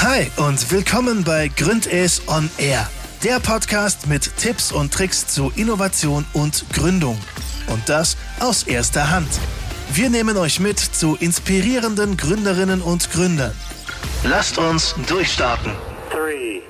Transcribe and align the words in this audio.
Hi 0.00 0.28
und 0.36 0.70
willkommen 0.70 1.24
bei 1.24 1.48
Gründes 1.48 2.22
on 2.28 2.48
Air, 2.56 2.88
der 3.24 3.40
Podcast 3.40 4.06
mit 4.06 4.30
Tipps 4.36 4.70
und 4.70 4.94
Tricks 4.94 5.26
zu 5.26 5.50
Innovation 5.56 6.24
und 6.34 6.64
Gründung. 6.72 7.18
Und 7.66 7.88
das 7.88 8.16
aus 8.38 8.62
erster 8.62 9.10
Hand. 9.10 9.26
Wir 9.92 10.08
nehmen 10.08 10.36
euch 10.36 10.60
mit 10.60 10.78
zu 10.78 11.16
inspirierenden 11.16 12.16
Gründerinnen 12.16 12.80
und 12.80 13.10
Gründern. 13.10 13.50
Lasst 14.22 14.56
uns 14.56 14.94
durchstarten. 15.08 15.72
3, 16.12 16.62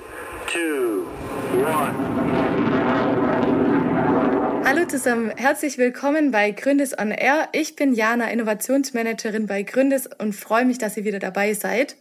2, 0.50 0.58
1. 4.62 4.66
Hallo 4.66 4.86
zusammen, 4.86 5.32
herzlich 5.36 5.76
willkommen 5.76 6.30
bei 6.30 6.50
Gründes 6.52 6.98
on 6.98 7.10
Air. 7.10 7.50
Ich 7.52 7.76
bin 7.76 7.92
Jana, 7.92 8.30
Innovationsmanagerin 8.30 9.46
bei 9.46 9.64
Gründes 9.64 10.08
und 10.18 10.34
freue 10.34 10.64
mich, 10.64 10.78
dass 10.78 10.96
ihr 10.96 11.04
wieder 11.04 11.18
dabei 11.18 11.52
seid. 11.52 11.96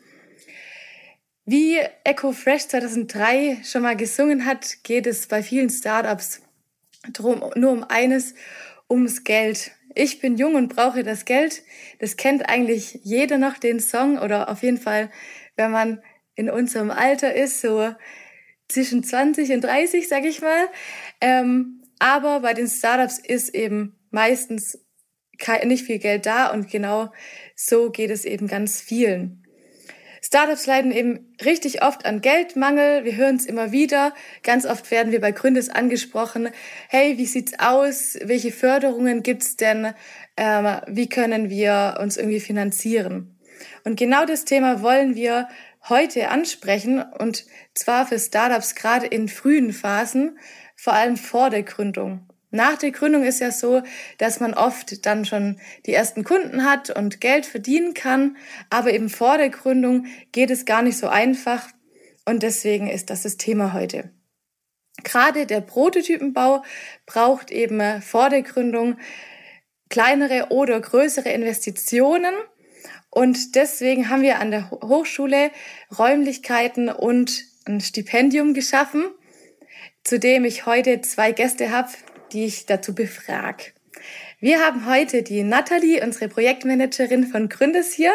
Wie 1.50 1.77
EcoFresh 2.04 2.68
2003 2.68 3.60
schon 3.64 3.83
mal 3.83 3.96
gesungen 3.96 4.46
hat, 4.46 4.83
geht 4.83 5.07
es 5.07 5.28
bei 5.28 5.42
vielen 5.42 5.69
Startups 5.69 6.42
drum, 7.14 7.42
nur 7.55 7.71
um 7.71 7.86
eines, 7.86 8.36
ums 8.89 9.24
Geld. 9.24 9.71
Ich 9.96 10.19
bin 10.19 10.36
jung 10.36 10.55
und 10.55 10.68
brauche 10.68 11.04
das 11.04 11.24
Geld. 11.24 11.64
Das 12.00 12.18
kennt 12.18 12.50
eigentlich 12.50 13.00
jeder 13.04 13.38
noch 13.38 13.57
den 13.60 13.79
Song 13.79 14.18
oder 14.18 14.50
auf 14.50 14.61
jeden 14.61 14.78
Fall, 14.78 15.10
wenn 15.55 15.71
man 15.71 16.02
in 16.36 16.50
unserem 16.50 16.91
Alter 16.91 17.33
ist, 17.33 17.61
so 17.61 17.96
zwischen 18.68 19.05
20 19.05 19.54
und 19.54 19.61
30, 19.61 20.10
sag 20.10 20.25
ich 20.25 20.41
mal. 20.41 20.68
Ähm, 21.21 21.82
aber 21.97 22.41
bei 22.41 22.55
den 22.55 22.68
Startups 22.68 23.19
ist 23.19 23.55
eben 23.55 23.96
meistens 24.11 24.86
nicht 25.64 25.86
viel 25.86 26.00
Geld 26.00 26.25
da 26.25 26.47
und 26.47 26.69
genau 26.69 27.14
so 27.55 27.89
geht 27.89 28.11
es 28.11 28.25
eben 28.25 28.50
ganz 28.50 28.82
vielen. 28.82 29.46
Startups 30.28 30.66
leiden 30.66 30.92
eben 30.92 31.34
richtig 31.46 31.84
oft 31.84 32.06
an 32.06 32.20
Geldmangel. 32.20 33.06
Wir 33.06 33.16
hören 33.16 33.38
es 33.38 33.45
immer 33.45 33.72
wieder. 33.72 34.14
Ganz 34.44 34.66
oft 34.66 34.92
werden 34.92 35.14
wir 35.14 35.22
bei 35.22 35.31
Gründes 35.31 35.69
angesprochen. 35.69 36.50
Hey, 36.89 37.17
wie 37.17 37.25
sieht's 37.25 37.58
aus? 37.59 38.19
Welche 38.22 38.52
Förderungen 38.52 39.23
gibt's 39.23 39.56
denn? 39.56 39.94
Ähm, 40.36 40.81
wie 40.88 41.08
können 41.08 41.50
wir 41.50 42.00
uns 42.02 42.17
irgendwie 42.17 42.42
finanzieren? 42.42 43.39
Und 43.86 43.97
genau 43.97 44.25
das 44.25 44.44
Thema 44.44 44.81
wollen 44.81 45.16
wir 45.16 45.47
heute 45.88 46.28
ansprechen 46.28 47.02
und 47.02 47.45
zwar 47.73 48.06
für 48.06 48.19
Startups 48.19 48.75
gerade 48.75 49.06
in 49.08 49.30
frühen 49.30 49.72
Phasen, 49.72 50.38
vor 50.75 50.91
allem 50.91 51.16
vor 51.16 51.50
der 51.50 51.64
Gründung. 51.64 52.27
Nach 52.50 52.78
der 52.78 52.92
Gründung 52.92 53.23
ist 53.23 53.42
ja 53.42 53.52
so, 53.52 53.81
dass 54.17 54.40
man 54.40 54.53
oft 54.53 55.06
dann 55.06 55.26
schon 55.26 55.59
die 55.86 55.94
ersten 55.94 56.23
Kunden 56.23 56.64
hat 56.64 56.90
und 56.90 57.20
Geld 57.20 57.45
verdienen 57.45 57.94
kann, 57.94 58.38
aber 58.70 58.94
eben 58.94 59.09
vor 59.09 59.38
der 59.38 59.50
Gründung 59.50 60.06
geht 60.31 60.50
es 60.50 60.66
gar 60.66 60.81
nicht 60.81 60.98
so 60.98 61.08
einfach. 61.08 61.68
Und 62.25 62.44
deswegen 62.44 62.88
ist 62.88 63.09
das 63.09 63.23
das 63.23 63.38
Thema 63.38 63.73
heute. 63.73 64.12
Gerade 65.03 65.45
der 65.45 65.62
Prototypenbau 65.62 66.64
braucht 67.06 67.52
eben 67.52 68.02
vor 68.02 68.30
der 68.30 68.42
Gründung 68.42 68.98
kleinere 69.90 70.48
oder 70.50 70.80
größere 70.80 71.30
Investitionen. 71.30 72.34
Und 73.09 73.56
deswegen 73.56 74.09
haben 74.09 74.22
wir 74.22 74.40
an 74.40 74.52
der 74.52 74.72
Hochschule 74.72 75.52
Räumlichkeiten 75.98 76.90
und 76.90 77.44
ein 77.66 77.81
Stipendium 77.81 78.53
geschaffen, 78.53 79.06
zu 80.03 80.20
dem 80.20 80.45
ich 80.45 80.66
heute 80.66 81.02
zwei 81.02 81.31
Gäste 81.31 81.72
habe, 81.72 81.90
die 82.31 82.45
ich 82.45 82.66
dazu 82.66 82.94
befrage. 82.94 83.72
Wir 84.39 84.59
haben 84.59 84.86
heute 84.86 85.23
die 85.23 85.44
Nathalie, 85.44 86.03
unsere 86.03 86.28
Projektmanagerin 86.28 87.25
von 87.25 87.50
Gründes 87.50 87.94
hier 87.94 88.14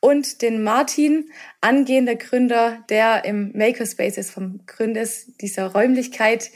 und 0.00 0.42
den 0.42 0.62
Martin, 0.62 1.30
angehender 1.60 2.16
Gründer, 2.16 2.84
der 2.90 3.24
im 3.24 3.52
Makerspaces 3.54 4.30
vom 4.30 4.60
Gründes, 4.66 5.32
dieser 5.40 5.66
Räumlichkeit, 5.68 6.50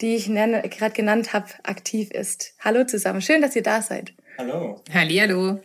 die 0.00 0.16
ich 0.16 0.26
gerade 0.26 0.94
genannt 0.94 1.32
habe, 1.32 1.46
aktiv 1.64 2.10
ist. 2.10 2.54
Hallo 2.60 2.84
zusammen, 2.84 3.20
schön, 3.20 3.42
dass 3.42 3.56
ihr 3.56 3.62
da 3.62 3.82
seid. 3.82 4.14
Hallo. 4.38 4.82
Hallihallo. 4.92 5.60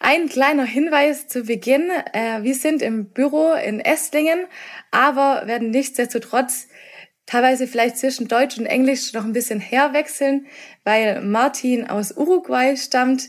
Ein 0.00 0.28
kleiner 0.28 0.64
Hinweis 0.64 1.26
zu 1.26 1.44
Beginn. 1.44 1.90
Äh, 2.12 2.42
wir 2.42 2.54
sind 2.54 2.82
im 2.82 3.06
Büro 3.06 3.52
in 3.54 3.80
Esslingen, 3.80 4.46
aber 4.90 5.46
werden 5.46 5.70
nichtsdestotrotz 5.70 6.68
teilweise 7.28 7.66
vielleicht 7.66 7.98
zwischen 7.98 8.26
Deutsch 8.26 8.58
und 8.58 8.66
Englisch 8.66 9.12
noch 9.12 9.24
ein 9.24 9.34
bisschen 9.34 9.60
herwechseln, 9.60 10.46
weil 10.84 11.20
Martin 11.20 11.86
aus 11.88 12.16
Uruguay 12.16 12.76
stammt. 12.76 13.28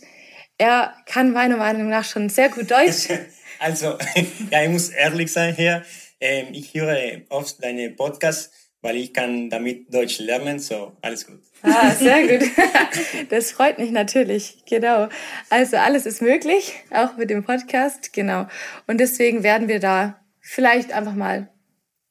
Er 0.58 0.94
kann 1.06 1.32
meiner 1.32 1.58
Meinung 1.58 1.90
nach 1.90 2.06
schon 2.06 2.30
sehr 2.30 2.50
gut 2.50 2.72
Deutsch. 2.72 3.10
Also, 3.62 3.98
ja, 4.52 4.64
ich 4.64 4.70
muss 4.70 4.88
ehrlich 4.88 5.34
sein 5.34 5.54
hier. 5.54 5.84
Ähm, 6.22 6.54
ich 6.54 6.74
höre 6.74 7.24
oft 7.28 7.62
deine 7.62 7.90
Podcasts, 7.90 8.52
weil 8.82 8.96
ich 8.96 9.14
kann 9.14 9.50
damit 9.50 9.94
Deutsch 9.94 10.20
lernen, 10.20 10.60
so 10.60 10.94
alles 11.02 11.28
gut. 11.28 11.42
Ah, 11.64 11.92
sehr 11.92 12.26
gut. 12.26 12.50
Das 13.30 13.52
freut 13.52 13.78
mich 13.78 13.92
natürlich, 13.92 14.64
genau. 14.66 15.10
Also 15.50 15.76
alles 15.76 16.06
ist 16.06 16.22
möglich, 16.22 16.74
auch 16.90 17.18
mit 17.18 17.30
dem 17.30 17.44
Podcast, 17.44 18.14
genau. 18.14 18.48
Und 18.88 19.02
deswegen 19.02 19.44
werden 19.44 19.68
wir 19.68 19.82
da 19.82 20.22
vielleicht 20.40 20.94
einfach 20.94 21.16
mal 21.16 21.50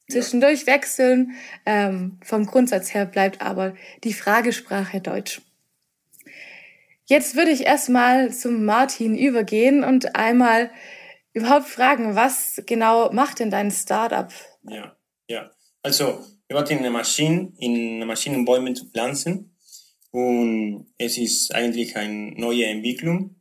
zwischendurch 0.09 0.67
wechseln. 0.67 1.35
Ähm, 1.65 2.19
vom 2.23 2.45
Grundsatz 2.45 2.93
her 2.93 3.05
bleibt 3.05 3.41
aber 3.41 3.75
die 4.03 4.13
Fragesprache 4.13 4.99
Deutsch. 5.01 5.41
Jetzt 7.05 7.35
würde 7.35 7.51
ich 7.51 7.65
erstmal 7.65 8.31
zum 8.31 8.65
Martin 8.65 9.17
übergehen 9.17 9.83
und 9.83 10.15
einmal 10.15 10.69
überhaupt 11.33 11.67
fragen, 11.67 12.15
was 12.15 12.61
genau 12.65 13.11
macht 13.11 13.39
denn 13.39 13.49
dein 13.49 13.71
Startup? 13.71 14.31
Ja, 14.63 14.95
ja. 15.27 15.49
Also, 15.81 16.23
wir 16.47 16.57
warten 16.57 16.73
in 16.73 16.79
einer 16.79 16.91
Maschine, 16.91 17.53
in 17.57 17.95
einer 17.95 18.05
Maschine 18.05 18.43
Bäume 18.43 18.73
zu 18.73 18.89
pflanzen. 18.89 19.55
Und 20.11 20.91
es 20.97 21.17
ist 21.17 21.53
eigentlich 21.53 21.95
eine 21.95 22.31
neue 22.31 22.65
Entwicklung, 22.65 23.35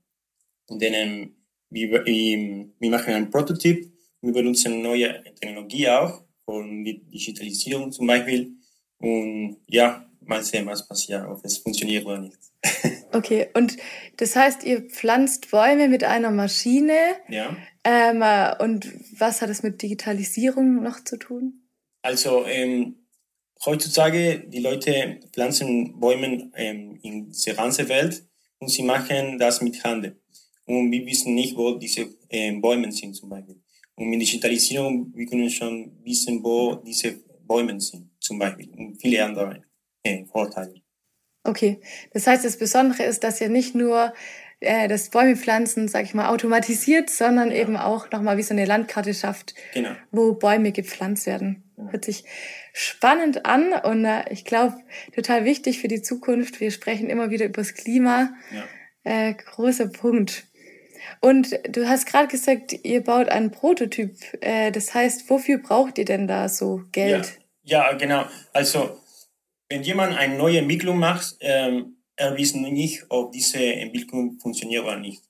in 0.68 0.78
denen 0.78 1.36
wir, 1.70 2.04
wir 2.04 2.90
machen 2.90 3.14
einen 3.14 3.30
Prototyp, 3.30 3.90
wir 4.20 4.32
benutzen 4.32 4.82
neue 4.82 5.22
Technologie 5.24 5.88
auch 5.88 6.27
von 6.48 6.82
Digitalisierung 6.82 7.92
zum 7.92 8.06
Beispiel. 8.06 8.54
Und 8.96 9.58
ja, 9.66 10.08
mal 10.22 10.42
sehen, 10.42 10.64
was 10.64 10.88
passiert, 10.88 11.26
ob 11.28 11.44
es 11.44 11.58
funktioniert 11.58 12.06
oder 12.06 12.20
nicht. 12.20 12.38
Okay, 13.10 13.48
und 13.54 13.78
das 14.18 14.36
heißt, 14.36 14.64
ihr 14.64 14.82
pflanzt 14.82 15.50
Bäume 15.50 15.88
mit 15.88 16.04
einer 16.04 16.30
Maschine. 16.30 17.16
Ja. 17.30 17.56
Ähm, 17.82 18.22
und 18.58 18.86
was 19.18 19.40
hat 19.40 19.48
es 19.48 19.62
mit 19.62 19.80
Digitalisierung 19.80 20.82
noch 20.82 21.02
zu 21.02 21.16
tun? 21.16 21.62
Also 22.02 22.44
ähm, 22.44 22.96
heutzutage, 23.64 24.40
die 24.46 24.60
Leute 24.60 25.20
pflanzen 25.32 25.98
Bäume 25.98 26.50
ähm, 26.54 26.98
in 27.02 27.32
der 27.46 27.54
ganzen 27.54 27.88
Welt 27.88 28.26
und 28.58 28.68
sie 28.68 28.82
machen 28.82 29.38
das 29.38 29.62
mit 29.62 29.82
Hand. 29.84 30.12
Und 30.66 30.92
wir 30.92 31.06
wissen 31.06 31.34
nicht, 31.34 31.56
wo 31.56 31.78
diese 31.78 32.08
ähm, 32.28 32.60
Bäume 32.60 32.92
sind 32.92 33.14
zum 33.14 33.30
Beispiel. 33.30 33.56
Und 33.98 34.10
mit 34.10 34.22
Digitalisierung, 34.22 35.12
wir 35.14 35.26
können 35.26 35.50
schon 35.50 35.92
wissen, 36.04 36.42
wo 36.42 36.76
diese 36.76 37.20
Bäume 37.46 37.80
sind, 37.80 38.10
zum 38.20 38.38
Beispiel, 38.38 38.70
und 38.76 39.00
viele 39.00 39.24
andere 39.24 39.62
äh, 40.04 40.24
Vorteile. 40.24 40.74
Okay, 41.42 41.80
das 42.12 42.26
heißt, 42.26 42.44
das 42.44 42.58
Besondere 42.58 43.04
ist, 43.04 43.24
dass 43.24 43.40
ihr 43.40 43.48
nicht 43.48 43.74
nur 43.74 44.12
äh, 44.60 44.86
das 44.86 45.10
Bäumepflanzen, 45.10 45.88
sag 45.88 46.04
ich 46.04 46.14
mal, 46.14 46.28
automatisiert, 46.28 47.10
sondern 47.10 47.50
eben 47.50 47.76
auch 47.76 48.10
nochmal 48.10 48.36
wie 48.36 48.42
so 48.42 48.54
eine 48.54 48.66
Landkarte 48.66 49.14
schafft, 49.14 49.54
genau. 49.72 49.90
wo 50.10 50.34
Bäume 50.34 50.72
gepflanzt 50.72 51.26
werden. 51.26 51.64
Hört 51.90 52.04
sich 52.04 52.24
spannend 52.72 53.46
an 53.46 53.72
und 53.72 54.04
äh, 54.04 54.32
ich 54.32 54.44
glaube, 54.44 54.76
total 55.14 55.44
wichtig 55.44 55.80
für 55.80 55.88
die 55.88 56.02
Zukunft. 56.02 56.60
Wir 56.60 56.70
sprechen 56.70 57.08
immer 57.08 57.30
wieder 57.30 57.46
über 57.46 57.62
das 57.62 57.74
Klima. 57.74 58.30
Ja. 58.52 58.64
Äh, 59.04 59.34
großer 59.34 59.86
Punkt. 59.86 60.47
Und 61.20 61.58
du 61.68 61.88
hast 61.88 62.06
gerade 62.06 62.28
gesagt, 62.28 62.72
ihr 62.84 63.02
baut 63.02 63.28
einen 63.28 63.50
Prototyp. 63.50 64.16
Äh, 64.40 64.72
das 64.72 64.94
heißt, 64.94 65.28
wofür 65.30 65.58
braucht 65.58 65.98
ihr 65.98 66.04
denn 66.04 66.26
da 66.26 66.48
so 66.48 66.82
Geld? 66.92 67.38
Ja, 67.62 67.90
ja 67.90 67.96
genau. 67.96 68.24
Also, 68.52 69.00
wenn 69.68 69.82
jemand 69.82 70.16
eine 70.16 70.36
neue 70.36 70.58
Entwicklung 70.58 70.98
macht, 70.98 71.36
ähm, 71.40 71.96
er 72.16 72.36
weiß 72.36 72.54
nicht, 72.54 73.04
ob 73.10 73.32
diese 73.32 73.58
Entwicklung 73.58 74.38
funktioniert 74.40 74.84
oder 74.84 74.98
nicht. 74.98 75.22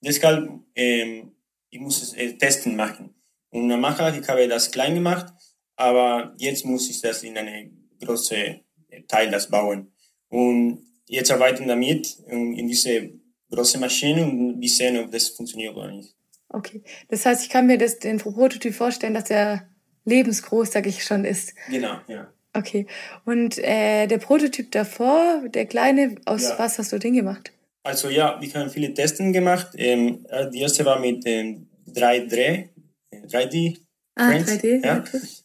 Deshalb, 0.00 0.48
ähm, 0.74 1.32
ich 1.70 1.80
muss 1.80 2.02
es 2.02 2.14
äh, 2.14 2.34
testen 2.34 2.76
machen. 2.76 3.14
Und 3.50 3.68
dann 3.68 3.80
mache 3.80 4.16
ich 4.20 4.28
habe 4.28 4.48
das 4.48 4.70
klein 4.70 4.94
gemacht, 4.94 5.32
aber 5.76 6.34
jetzt 6.38 6.64
muss 6.64 6.90
ich 6.90 7.00
das 7.00 7.22
in 7.22 7.36
eine 7.36 7.70
große 8.00 8.60
Teil 9.08 9.30
das 9.30 9.48
bauen. 9.48 9.92
Und 10.28 10.84
jetzt 11.06 11.30
arbeiten 11.30 11.66
damit 11.66 12.18
in 12.26 12.68
diese 12.68 13.10
große 13.50 13.78
Maschine 13.78 14.24
und 14.24 14.60
wir 14.60 14.68
sehen, 14.68 14.96
ob 14.98 15.10
das 15.10 15.28
funktioniert 15.28 15.74
oder 15.74 15.90
nicht. 15.90 16.14
Okay, 16.48 16.82
das 17.08 17.26
heißt, 17.26 17.42
ich 17.42 17.50
kann 17.50 17.66
mir 17.66 17.78
das, 17.78 17.98
den 17.98 18.18
Prototyp 18.18 18.74
vorstellen, 18.74 19.14
dass 19.14 19.30
er 19.30 19.68
lebensgroß, 20.04 20.72
sag 20.72 20.86
ich 20.86 21.04
schon, 21.04 21.24
ist. 21.24 21.54
Genau, 21.68 21.96
ja. 22.06 22.32
Okay, 22.54 22.86
und 23.24 23.58
äh, 23.58 24.06
der 24.06 24.18
Prototyp 24.18 24.70
davor, 24.70 25.42
der 25.48 25.66
kleine, 25.66 26.14
aus 26.24 26.44
ja. 26.44 26.58
was 26.58 26.78
hast 26.78 26.92
du 26.92 26.98
den 26.98 27.14
gemacht? 27.14 27.52
Also 27.82 28.08
ja, 28.08 28.40
wir 28.40 28.54
haben 28.54 28.70
viele 28.70 28.94
Testen 28.94 29.32
gemacht. 29.32 29.68
Ähm, 29.76 30.26
die 30.52 30.60
erste 30.60 30.84
war 30.84 30.98
mit 30.98 31.22
ähm, 31.26 31.68
3D, 31.86 32.68
3D 33.12 33.76
Ah, 34.16 34.30
Friends, 34.30 34.50
3D, 34.50 34.84
ja. 34.84 35.04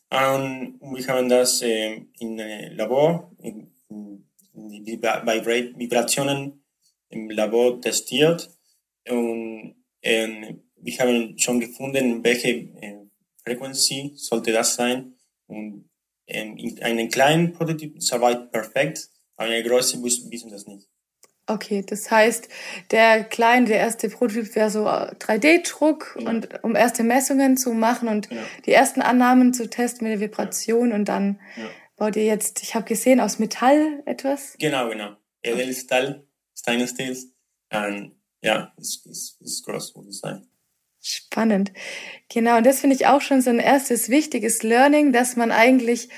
Und 0.10 0.80
wir 0.96 1.08
haben 1.08 1.28
das 1.28 1.62
äh, 1.62 2.02
in 2.20 2.40
äh, 2.40 2.70
Labor, 2.74 3.32
in, 3.40 3.70
in, 3.90 4.24
die 4.86 5.02
Vibrationen 5.02 6.61
im 7.12 7.30
Labor 7.30 7.80
testiert 7.82 8.50
und 9.08 9.76
äh, 10.02 10.56
wir 10.84 10.98
haben 11.00 11.38
schon 11.38 11.60
gefunden, 11.60 12.24
welche 12.24 12.50
äh, 12.50 13.02
Frequency 13.46 14.14
sollte 14.16 14.52
das 14.52 14.76
sein. 14.76 15.14
Und 15.48 15.90
ähm, 16.28 16.58
in 16.58 16.82
einem 16.82 17.10
kleinen 17.10 17.54
Prototyp 17.54 18.02
soweit 18.02 18.52
perfekt, 18.52 19.10
aber 19.36 19.48
in 19.48 19.64
der 19.64 19.64
Größe 19.64 20.02
wissen 20.04 20.32
wir 20.32 20.52
das 20.52 20.66
nicht. 20.66 20.88
Okay, 21.48 21.84
das 21.86 22.10
heißt, 22.10 22.48
der 22.92 23.24
kleine, 23.26 23.66
der 23.66 23.80
erste 23.80 24.10
Prototyp 24.10 24.56
wäre 24.56 24.70
so 24.70 24.86
3D-Druck 24.86 26.14
genau. 26.16 26.30
und 26.30 26.64
um 26.64 26.76
erste 26.76 27.04
Messungen 27.04 27.58
zu 27.58 27.74
machen 27.74 28.08
und 28.08 28.30
genau. 28.30 28.42
die 28.66 28.72
ersten 28.72 29.02
Annahmen 29.02 29.54
zu 29.54 29.70
testen 29.70 30.08
mit 30.08 30.14
der 30.14 30.22
Vibration 30.22 30.90
ja. 30.90 30.96
und 30.96 31.06
dann 31.06 31.40
ja. 31.58 31.70
baut 31.98 32.16
ihr 32.16 32.26
jetzt, 32.26 32.62
ich 32.64 32.76
habe 32.76 32.86
gesehen, 32.86 33.20
aus 33.20 33.40
Metall 33.40 34.02
etwas? 34.06 34.56
Genau, 34.60 34.90
genau. 34.90 35.18
Edelstahl, 35.44 36.26
Stainless 36.62 36.92
Steel. 36.92 37.18
Und 37.72 38.16
ja, 38.42 38.74
ist, 38.78 39.06
ist, 39.06 39.42
ist 39.42 39.66
groß, 39.66 39.96
muss 39.96 40.08
ich 40.08 40.20
sagen. 40.20 40.48
Spannend. 41.04 41.72
Genau, 42.30 42.58
und 42.58 42.66
das 42.66 42.80
finde 42.80 42.96
ich 42.96 43.08
auch 43.08 43.22
schon 43.22 43.42
so 43.42 43.50
ein 43.50 43.60
erstes 43.60 44.10
wichtiges 44.10 44.62
Learning, 44.62 45.12
dass 45.12 45.36
man 45.36 45.52
eigentlich 45.52 46.10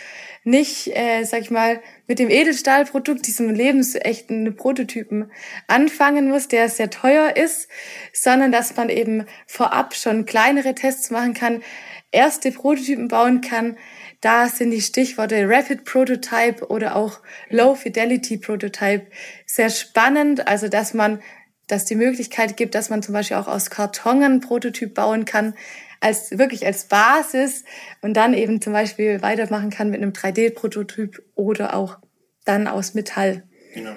nicht, 0.44 0.88
äh, 0.88 1.24
sag 1.24 1.42
ich 1.42 1.52
mal, 1.52 1.82
mit 2.06 2.20
dem 2.20 2.30
Edelstahlprodukt, 2.30 3.26
diesem 3.26 3.50
lebensechten 3.50 4.58
Prototypen 4.58 5.32
anfangen 5.68 6.28
muss, 6.30 6.50
der 6.50 6.68
sehr 6.68 6.90
teuer 6.90 7.38
ist, 7.38 7.70
sondern 8.12 8.52
dass 8.52 8.76
man 8.76 8.90
eben 8.90 9.26
vorab 9.48 9.96
schon 9.96 10.26
kleinere 10.26 10.76
Tests 10.76 11.12
machen 11.12 11.34
kann, 11.34 11.64
erste 12.12 12.52
Prototypen 12.52 13.08
bauen 13.08 13.40
kann. 13.40 13.78
Da 14.24 14.48
sind 14.48 14.72
die 14.72 14.82
Stichworte 14.82 15.50
Rapid 15.50 15.84
Prototype 15.84 16.68
oder 16.68 16.96
auch 16.96 17.20
Low 17.50 17.76
Fidelity 17.76 18.38
Prototype 18.38 19.08
sehr 19.46 19.70
spannend. 19.70 20.48
Also, 20.48 20.70
dass 20.70 20.94
man 20.94 21.22
dass 21.68 21.86
die 21.86 21.96
Möglichkeit 21.96 22.58
gibt, 22.58 22.76
dass 22.76 22.90
man 22.90 23.02
zum 23.02 23.14
Beispiel 23.14 23.38
auch 23.38 23.48
aus 23.48 23.70
Karton 23.70 24.24
einen 24.24 24.42
Prototyp 24.42 24.94
bauen 24.94 25.26
kann, 25.26 25.56
als 26.00 26.38
wirklich 26.38 26.66
als 26.66 26.86
Basis 26.86 27.64
und 28.02 28.16
dann 28.16 28.34
eben 28.34 28.62
zum 28.62 28.74
Beispiel 28.74 29.22
weitermachen 29.22 29.70
kann 29.70 29.90
mit 29.90 30.02
einem 30.02 30.12
3D-Prototyp 30.12 31.22
oder 31.36 31.76
auch 31.76 31.98
dann 32.46 32.68
aus 32.68 32.94
Metall. 32.94 33.44
Genau. 33.74 33.96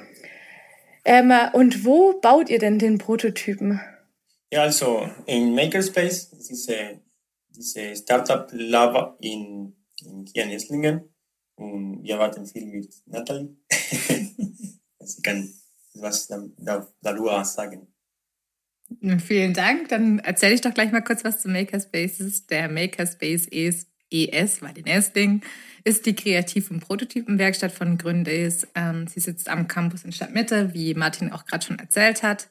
Ähm, 1.05 1.33
und 1.53 1.85
wo 1.85 2.15
baut 2.21 2.49
ihr 2.49 2.59
denn 2.59 2.79
den 2.79 2.99
Prototypen? 2.99 3.81
Ja, 4.53 4.63
also 4.63 5.09
in 5.27 5.55
Makerspace, 5.55 6.31
diese, 6.49 7.01
diese 7.51 7.95
Startup 7.97 8.49
Lab 8.53 9.17
in, 9.21 9.75
in 10.03 10.27
hier 10.27 10.45
in 10.45 10.51
Esslingen. 10.51 11.15
Und 11.57 12.03
wir 12.03 12.17
arbeiten 12.17 12.47
viel 12.47 12.67
mit 12.67 12.95
Natalie. 13.07 13.57
Sie 15.01 15.23
kann 15.23 15.49
was 15.95 16.29
darüber 17.01 17.45
sagen. 17.45 17.87
Vielen 19.19 19.55
Dank. 19.55 19.89
Dann 19.89 20.19
erzähle 20.21 20.55
ich 20.55 20.61
doch 20.61 20.75
gleich 20.75 20.93
mal 20.93 21.03
kurz 21.03 21.25
was 21.25 21.41
zu 21.41 21.49
Makerspaces. 21.49 22.47
Der 22.47 22.69
Makerspace 22.69 23.49
ES, 23.51 23.87
ES 24.11 24.63
war 24.63 24.73
den 24.73 24.87
Erstling, 24.87 25.43
ist 25.85 26.07
die 26.07 26.15
Kreativ- 26.15 26.71
und 26.71 26.81
Prototypenwerkstatt 26.81 27.73
von 27.73 27.99
Gründays. 27.99 28.67
Ähm, 28.75 29.07
sie 29.07 29.21
sitzt 29.21 29.49
am 29.49 29.67
Campus 29.67 30.05
in 30.05 30.13
Stadtmitte, 30.13 30.75
wie 30.75 30.95
Martin 30.95 31.33
auch 31.33 31.47
gerade 31.47 31.65
schon 31.65 31.79
erzählt 31.79 32.23
hat. 32.23 32.49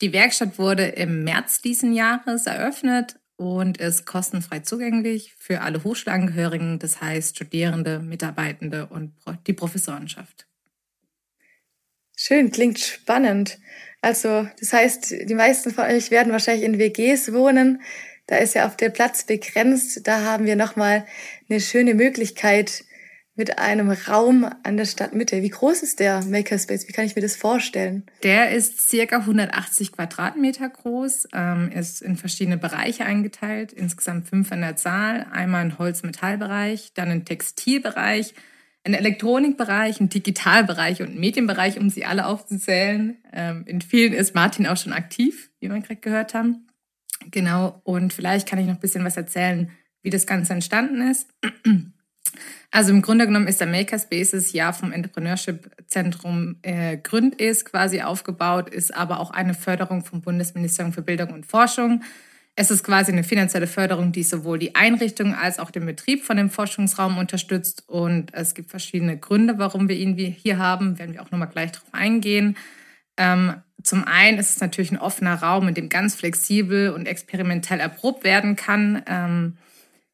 Die 0.00 0.12
Werkstatt 0.12 0.58
wurde 0.58 0.86
im 0.86 1.24
März 1.24 1.60
diesen 1.60 1.92
Jahres 1.92 2.46
eröffnet 2.46 3.16
und 3.36 3.78
ist 3.78 4.06
kostenfrei 4.06 4.60
zugänglich 4.60 5.34
für 5.38 5.60
alle 5.60 5.82
Hochschulangehörigen, 5.82 6.78
das 6.78 7.00
heißt 7.00 7.36
Studierende, 7.36 7.98
Mitarbeitende 7.98 8.86
und 8.86 9.12
die 9.46 9.52
Professorenschaft. 9.52 10.46
Schön, 12.16 12.52
klingt 12.52 12.78
spannend. 12.78 13.58
Also, 14.00 14.46
das 14.60 14.72
heißt, 14.72 15.10
die 15.28 15.34
meisten 15.34 15.72
von 15.72 15.84
euch 15.84 16.10
werden 16.10 16.32
wahrscheinlich 16.32 16.64
in 16.64 16.78
WGs 16.78 17.32
wohnen. 17.32 17.82
Da 18.26 18.36
ist 18.36 18.54
ja 18.54 18.68
auch 18.68 18.74
der 18.74 18.90
Platz 18.90 19.24
begrenzt. 19.24 20.06
Da 20.06 20.22
haben 20.22 20.46
wir 20.46 20.56
nochmal 20.56 21.06
eine 21.48 21.60
schöne 21.60 21.94
Möglichkeit 21.94 22.84
mit 23.36 23.58
einem 23.58 23.90
Raum 23.90 24.48
an 24.62 24.76
der 24.76 24.84
Stadtmitte. 24.84 25.42
Wie 25.42 25.48
groß 25.48 25.82
ist 25.82 25.98
der 25.98 26.24
Makerspace? 26.24 26.86
Wie 26.86 26.92
kann 26.92 27.04
ich 27.04 27.16
mir 27.16 27.22
das 27.22 27.34
vorstellen? 27.34 28.04
Der 28.22 28.52
ist 28.52 28.88
circa 28.88 29.18
180 29.18 29.92
Quadratmeter 29.92 30.68
groß, 30.68 31.28
ähm, 31.32 31.70
ist 31.72 32.00
in 32.00 32.16
verschiedene 32.16 32.58
Bereiche 32.58 33.04
eingeteilt, 33.04 33.72
insgesamt 33.72 34.28
fünf 34.28 34.52
an 34.52 34.60
der 34.60 34.76
Zahl. 34.76 35.26
Einmal 35.32 35.64
ein 35.64 35.78
Holz-Metall-Bereich, 35.78 36.92
dann 36.94 37.10
ein 37.10 37.24
Textilbereich, 37.24 38.34
einen 38.84 38.94
Elektronikbereich, 38.94 39.98
einen 39.98 40.10
Digitalbereich 40.10 41.00
und 41.00 41.08
einen 41.08 41.20
Medienbereich, 41.20 41.80
um 41.80 41.90
sie 41.90 42.04
alle 42.04 42.26
aufzuzählen. 42.26 43.16
Ähm, 43.32 43.64
in 43.66 43.80
vielen 43.80 44.12
ist 44.12 44.36
Martin 44.36 44.66
auch 44.68 44.76
schon 44.76 44.92
aktiv, 44.92 45.50
wie 45.58 45.68
wir 45.68 45.80
gerade 45.80 45.96
gehört 45.96 46.34
haben. 46.34 46.68
Genau, 47.30 47.80
und 47.84 48.12
vielleicht 48.12 48.46
kann 48.46 48.58
ich 48.58 48.66
noch 48.66 48.74
ein 48.74 48.80
bisschen 48.80 49.04
was 49.04 49.16
erzählen, 49.16 49.70
wie 50.02 50.10
das 50.10 50.26
Ganze 50.26 50.52
entstanden 50.52 51.00
ist. 51.10 51.28
Also 52.70 52.90
im 52.90 53.02
Grunde 53.02 53.26
genommen 53.26 53.46
ist 53.46 53.60
der 53.60 53.66
Makerspaces 53.66 54.52
ja 54.52 54.72
vom 54.72 54.92
Entrepreneurship 54.92 55.70
Zentrum 55.86 56.56
äh, 56.62 56.96
Gründes 56.96 57.64
quasi 57.64 58.02
aufgebaut, 58.02 58.68
ist 58.68 58.94
aber 58.94 59.20
auch 59.20 59.30
eine 59.30 59.54
Förderung 59.54 60.04
vom 60.04 60.20
Bundesministerium 60.20 60.92
für 60.92 61.02
Bildung 61.02 61.30
und 61.30 61.46
Forschung. 61.46 62.02
Es 62.56 62.70
ist 62.70 62.84
quasi 62.84 63.10
eine 63.10 63.24
finanzielle 63.24 63.66
Förderung, 63.66 64.12
die 64.12 64.22
sowohl 64.22 64.60
die 64.60 64.76
Einrichtung 64.76 65.34
als 65.34 65.58
auch 65.58 65.72
den 65.72 65.86
Betrieb 65.86 66.22
von 66.24 66.36
dem 66.36 66.50
Forschungsraum 66.50 67.18
unterstützt. 67.18 67.82
Und 67.88 68.32
es 68.32 68.54
gibt 68.54 68.70
verschiedene 68.70 69.18
Gründe, 69.18 69.58
warum 69.58 69.88
wir 69.88 69.96
ihn 69.96 70.16
hier 70.16 70.58
haben. 70.58 70.98
Werden 70.98 71.14
wir 71.14 71.22
auch 71.22 71.32
nochmal 71.32 71.48
gleich 71.48 71.72
darauf 71.72 71.92
eingehen. 71.92 72.56
Ähm, 73.16 73.54
zum 73.82 74.04
einen 74.04 74.38
ist 74.38 74.50
es 74.50 74.60
natürlich 74.60 74.92
ein 74.92 74.98
offener 74.98 75.34
Raum, 75.34 75.68
in 75.68 75.74
dem 75.74 75.88
ganz 75.88 76.14
flexibel 76.14 76.90
und 76.90 77.06
experimentell 77.06 77.80
erprobt 77.80 78.22
werden 78.22 78.54
kann. 78.54 79.02
Ähm, 79.06 79.58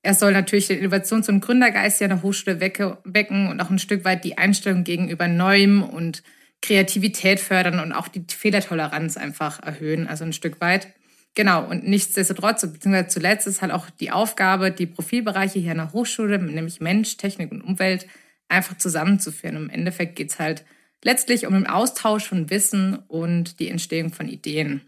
er 0.03 0.15
soll 0.15 0.33
natürlich 0.33 0.69
den 0.69 0.79
Innovations- 0.79 1.29
und 1.29 1.41
Gründergeist 1.41 1.99
hier 1.99 2.07
an 2.07 2.17
der 2.17 2.23
Hochschule 2.23 2.61
wecke, 2.61 2.99
wecken 3.05 3.49
und 3.49 3.61
auch 3.61 3.71
ein 3.71 3.79
Stück 3.79 4.05
weit 4.05 4.25
die 4.25 4.39
Einstellung 4.39 4.85
gegenüber 4.85 5.29
Neuem 5.29 5.83
und 5.83 6.23
Kreativität 6.63 7.41
fördern 7.41 7.81
und 7.81 7.93
auch 7.93 8.09
die 8.09 8.25
Fehlertoleranz 8.29 9.17
einfach 9.17 9.63
erhöhen, 9.63 10.07
also 10.07 10.25
ein 10.25 10.33
Stück 10.33 10.61
weit. 10.61 10.89
Genau, 11.35 11.65
und 11.65 11.87
nichtsdestotrotz, 11.87 12.63
beziehungsweise 12.63 13.09
zuletzt 13.09 13.47
ist 13.47 13.63
halt 13.63 13.73
auch 13.73 13.89
die 13.89 14.11
Aufgabe, 14.11 14.73
die 14.73 14.87
Profilbereiche 14.87 15.59
hier 15.59 15.73
an 15.73 15.79
der 15.79 15.93
Hochschule, 15.93 16.39
nämlich 16.39 16.81
Mensch, 16.81 17.17
Technik 17.17 17.53
und 17.53 17.63
Umwelt, 17.63 18.07
einfach 18.49 18.77
zusammenzuführen. 18.77 19.57
Im 19.57 19.71
Endeffekt 19.71 20.17
geht 20.17 20.31
es 20.31 20.39
halt 20.39 20.65
letztlich 21.05 21.47
um 21.47 21.55
den 21.55 21.67
Austausch 21.67 22.27
von 22.27 22.51
Wissen 22.51 22.97
und 23.07 23.61
die 23.61 23.69
Entstehung 23.69 24.13
von 24.13 24.29
Ideen. 24.29 24.83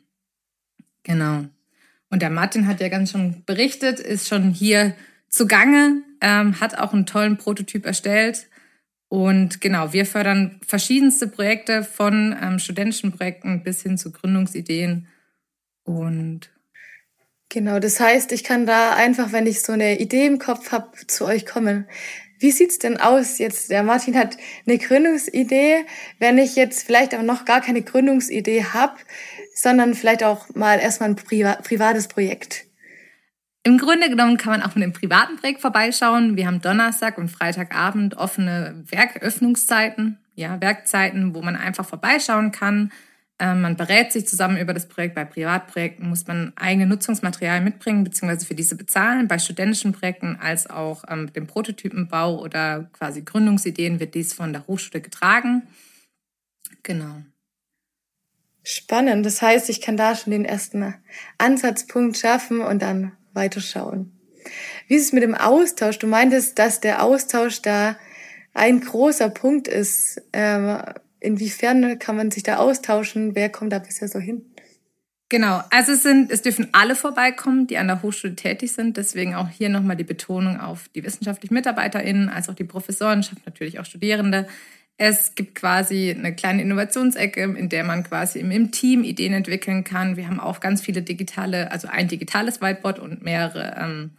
Genau. 1.05 1.47
Und 2.13 2.21
der 2.21 2.29
Martin 2.29 2.67
hat 2.67 2.81
ja 2.81 2.91
ganz 2.91 3.11
schon 3.11 3.43
berichtet, 3.47 3.99
ist 3.99 4.29
schon 4.29 4.51
hier 4.51 4.95
zugange, 5.31 6.03
ähm, 6.21 6.61
hat 6.61 6.79
auch 6.79 6.93
einen 6.93 7.07
tollen 7.07 7.39
Prototyp 7.39 7.87
erstellt. 7.87 8.49
Und 9.09 9.63
genau, 9.63 9.95
wir 9.95 10.05
fördern 10.05 10.61
verschiedenste 10.67 11.27
Projekte 11.27 11.83
von 11.83 12.37
ähm, 12.41 12.59
studentischen 12.59 13.13
Projekten 13.13 13.63
bis 13.63 13.83
hin 13.83 13.97
zu 13.97 14.13
Gründungsideen 14.13 15.09
und 15.85 16.51
Genau, 17.49 17.79
das 17.81 18.01
heißt, 18.01 18.33
ich 18.33 18.45
kann 18.45 18.65
da 18.65 18.95
einfach, 18.95 19.33
wenn 19.33 19.47
ich 19.47 19.61
so 19.61 19.73
eine 19.73 20.01
Idee 20.01 20.25
im 20.25 20.39
Kopf 20.39 20.73
habe, 20.73 20.91
zu 21.07 21.27
euch 21.27 21.45
kommen. 21.45 21.87
Wie 22.39 22.51
sieht's 22.51 22.79
denn 22.79 22.97
aus 22.97 23.39
jetzt? 23.39 23.71
Der 23.71 23.83
Martin 23.83 24.17
hat 24.17 24.39
eine 24.67 24.79
Gründungsidee. 24.79 25.85
Wenn 26.19 26.39
ich 26.39 26.57
jetzt 26.57 26.85
vielleicht 26.85 27.15
auch 27.15 27.23
noch 27.23 27.45
gar 27.45 27.61
keine 27.61 27.83
Gründungsidee 27.83 28.65
habe, 28.65 28.97
sondern 29.55 29.95
vielleicht 29.95 30.25
auch 30.25 30.55
mal 30.55 30.79
erstmal 30.79 31.11
ein 31.11 31.17
Priva 31.17 31.55
privates 31.57 32.09
Projekt. 32.09 32.65
Im 33.65 33.79
Grunde 33.79 34.09
genommen 34.09 34.39
kann 34.39 34.53
man 34.53 34.63
auch 34.63 34.75
mit 34.75 34.83
einem 34.83 34.93
privaten 34.93 35.37
Projekt 35.37 35.61
vorbeischauen. 35.61 36.37
Wir 36.37 36.47
haben 36.47 36.61
Donnerstag 36.61 37.17
und 37.19 37.31
Freitagabend 37.31 38.17
offene 38.17 38.83
Werköffnungszeiten, 38.87 40.19
ja, 40.35 40.61
Werkzeiten, 40.61 41.35
wo 41.35 41.43
man 41.43 41.57
einfach 41.57 41.87
vorbeischauen 41.87 42.51
kann 42.51 42.91
ähm, 43.43 43.63
man 43.63 43.77
berät 43.77 44.13
sich 44.13 44.29
zusammen 44.29 44.57
über 44.57 44.73
das 44.73 44.87
Projekt. 44.87 45.17
Bei 45.17 45.25
Privatprojekten 45.25 46.09
muss 46.09 46.29
man 46.29 46.53
eigene 46.55 46.87
Nutzungsmaterialien 46.87 47.65
mitbringen, 47.65 48.05
beziehungsweise 48.05 48.47
für 48.47 48.55
diese 48.55 48.77
bezahlen. 48.77 49.27
Bei 49.27 49.41
studentischen 49.41 49.91
Projekten 49.91 50.39
als 50.41 50.71
auch 50.71 51.03
ähm, 51.09 51.33
dem 51.33 51.49
Prototypenbau 51.49 52.41
oder 52.41 52.89
quasi 52.93 53.23
Gründungsideen 53.23 53.99
wird 53.99 54.15
dies 54.15 54.33
von 54.33 54.53
der 54.53 54.69
Hochschule 54.69 55.01
getragen. 55.01 55.63
Genau. 56.85 57.23
Spannend. 58.63 59.27
Das 59.27 59.43
heißt, 59.43 59.69
ich 59.71 59.81
kann 59.81 59.97
da 59.97 60.15
schon 60.15 60.31
den 60.31 60.45
ersten 60.45 60.95
Ansatzpunkt 61.39 62.17
schaffen 62.17 62.61
und 62.61 62.81
dann 62.83 63.13
weiterschauen. 63.33 64.13
Wie 64.89 64.95
ist 64.95 65.07
es 65.07 65.13
mit 65.13 65.23
dem 65.23 65.35
Austausch? 65.35 65.99
Du 65.99 66.07
meintest, 66.07 66.59
dass 66.59 66.81
der 66.81 67.03
Austausch 67.03 67.63
da 67.63 67.97
ein 68.55 68.81
großer 68.81 69.31
Punkt 69.31 69.69
ist. 69.69 70.21
Ähm, 70.33 70.79
Inwiefern 71.23 72.01
kann 72.01 72.17
man 72.17 72.33
sich 72.33 72.43
da 72.43 72.57
austauschen? 72.57 73.37
Wer 73.37 73.49
kommt 73.49 73.73
da 73.73 73.79
bisher 73.79 74.09
so 74.09 74.19
hin? 74.19 74.45
Genau, 75.29 75.63
also 75.71 75.93
es, 75.93 76.03
sind, 76.03 76.31
es 76.31 76.43
dürfen 76.43 76.69
alle 76.73 76.95
vorbeikommen, 76.97 77.67
die 77.67 77.79
an 77.79 77.87
der 77.87 78.03
Hochschule 78.03 78.35
tätig 78.35 78.73
sind. 78.73 78.97
Deswegen 78.97 79.35
auch 79.35 79.49
hier 79.49 79.69
nochmal 79.69 79.97
die 79.97 80.05
Betonung 80.05 80.61
auf 80.61 80.89
die 80.89 81.05
wissenschaftlichen 81.05 81.55
MitarbeiterInnen, 81.55 82.29
als 82.29 82.49
auch 82.49 82.55
die 82.55 82.65
Professorenschaft, 82.65 83.47
natürlich 83.47 83.79
auch 83.79 83.85
Studierende. 83.85 84.49
Es 84.99 85.35
gibt 85.35 85.55
quasi 85.55 86.15
eine 86.17 86.35
kleine 86.35 86.63
Innovationsecke, 86.63 87.43
in 87.43 87.69
der 87.69 87.83
man 87.83 88.05
quasi 88.05 88.39
im 88.39 88.71
Team 88.71 89.05
Ideen 89.05 89.33
entwickeln 89.33 89.85
kann. 89.85 90.17
Wir 90.17 90.29
haben 90.29 90.39
auch 90.39 90.61
ganz 90.61 90.81
viele 90.83 91.03
digitale, 91.03 91.71
also 91.71 91.89
ein 91.89 92.09
digitales 92.09 92.61
Whiteboard 92.61 92.99
und 92.99 93.23
mehrere 93.23 93.75
ähm, 93.79 94.11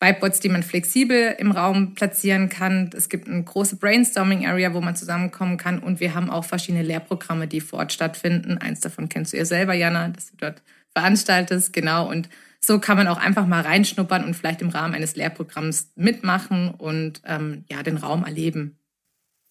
Whiteboards, 0.00 0.40
die 0.40 0.48
man 0.48 0.62
flexibel 0.62 1.34
im 1.38 1.52
Raum 1.52 1.94
platzieren 1.94 2.48
kann. 2.48 2.90
Es 2.94 3.08
gibt 3.08 3.28
eine 3.28 3.42
große 3.42 3.76
Brainstorming-Area, 3.76 4.74
wo 4.74 4.80
man 4.80 4.96
zusammenkommen 4.96 5.56
kann. 5.56 5.78
Und 5.78 6.00
wir 6.00 6.14
haben 6.14 6.28
auch 6.28 6.44
verschiedene 6.44 6.82
Lehrprogramme, 6.82 7.46
die 7.46 7.60
vor 7.60 7.78
Ort 7.78 7.92
stattfinden. 7.92 8.58
Eins 8.58 8.80
davon 8.80 9.08
kennst 9.08 9.32
du 9.32 9.38
ja 9.38 9.44
selber, 9.44 9.74
Jana, 9.74 10.08
dass 10.08 10.30
du 10.30 10.36
dort 10.36 10.62
veranstaltest. 10.92 11.72
Genau. 11.72 12.10
Und 12.10 12.28
so 12.60 12.78
kann 12.78 12.96
man 12.96 13.08
auch 13.08 13.18
einfach 13.18 13.46
mal 13.46 13.62
reinschnuppern 13.62 14.24
und 14.24 14.34
vielleicht 14.34 14.60
im 14.60 14.68
Rahmen 14.68 14.94
eines 14.94 15.16
Lehrprogramms 15.16 15.92
mitmachen 15.94 16.70
und 16.70 17.22
ähm, 17.24 17.64
ja, 17.70 17.82
den 17.82 17.96
Raum 17.96 18.24
erleben. 18.24 18.78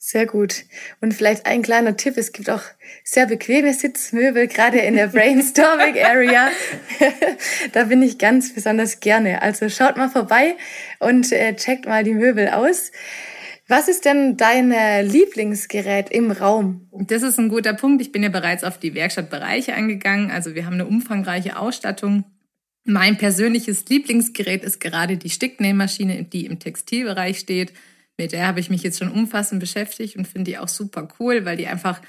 Sehr 0.08 0.28
gut. 0.28 0.66
Und 1.02 1.16
vielleicht 1.16 1.48
ein 1.48 1.64
kleiner 1.64 1.98
Tipp, 1.98 2.16
es 2.18 2.32
gibt 2.32 2.48
auch 2.52 2.62
sehr 3.04 3.26
bequeme 3.26 3.74
Sitzmöbel, 3.74 4.46
gerade 4.46 4.78
in 4.78 4.94
der 4.94 5.08
Brainstorming 5.08 5.98
Area. 5.98 6.50
da 7.72 7.86
bin 7.86 8.04
ich 8.04 8.20
ganz 8.20 8.54
besonders 8.54 9.00
gerne. 9.00 9.42
Also 9.42 9.68
schaut 9.68 9.98
mal 9.98 10.10
vorbei 10.10 10.58
und 11.00 11.32
äh, 11.32 11.56
checkt 11.56 11.88
mal 11.88 12.04
die 12.04 12.14
Möbel 12.14 12.50
aus. 12.50 12.92
Was 13.68 13.88
ist 13.88 14.06
denn 14.06 14.38
dein 14.38 14.72
äh, 14.72 15.02
Lieblingsgerät 15.02 16.12
im 16.12 16.30
Raum? 16.30 16.88
Das 16.92 17.24
ist 17.24 17.40
ein 17.40 17.50
guter 17.50 17.74
Punkt. 17.74 18.00
Ich 18.00 18.12
bin 18.12 18.22
ja 18.22 18.30
bereits 18.30 18.64
auf 18.64 18.78
die 18.78 18.94
Werkstattbereiche 18.94 19.74
eingegangen. 19.74 20.30
Also 20.30 20.54
wir 20.54 20.68
haben 20.68 20.76
eine 20.76 20.86
umfangreiche 20.86 21.58
Ausstattung. 21.58 22.26
Mein 22.84 23.18
persönliches 23.18 23.86
Lieblingsgerät 23.90 24.64
ist 24.64 24.80
gerade 24.80 25.18
die 25.18 25.32
Sticknähmaschine, 25.32 26.26
die 26.26 26.46
im 26.46 26.60
Textilbereich 26.60 27.40
steht. 27.40 27.74
Mit 28.18 28.32
der 28.32 28.48
habe 28.48 28.60
ich 28.60 28.70
mich 28.70 28.84
jetzt 28.84 29.00
schon 29.00 29.12
umfassend 29.12 29.60
beschäftigt 29.60 30.16
und 30.16 30.28
finde 30.28 30.52
die 30.52 30.58
auch 30.58 30.70
super 30.70 31.08
cool, 31.20 31.46
weil 31.46 31.58
die 31.58 31.68
einfach 31.68 32.02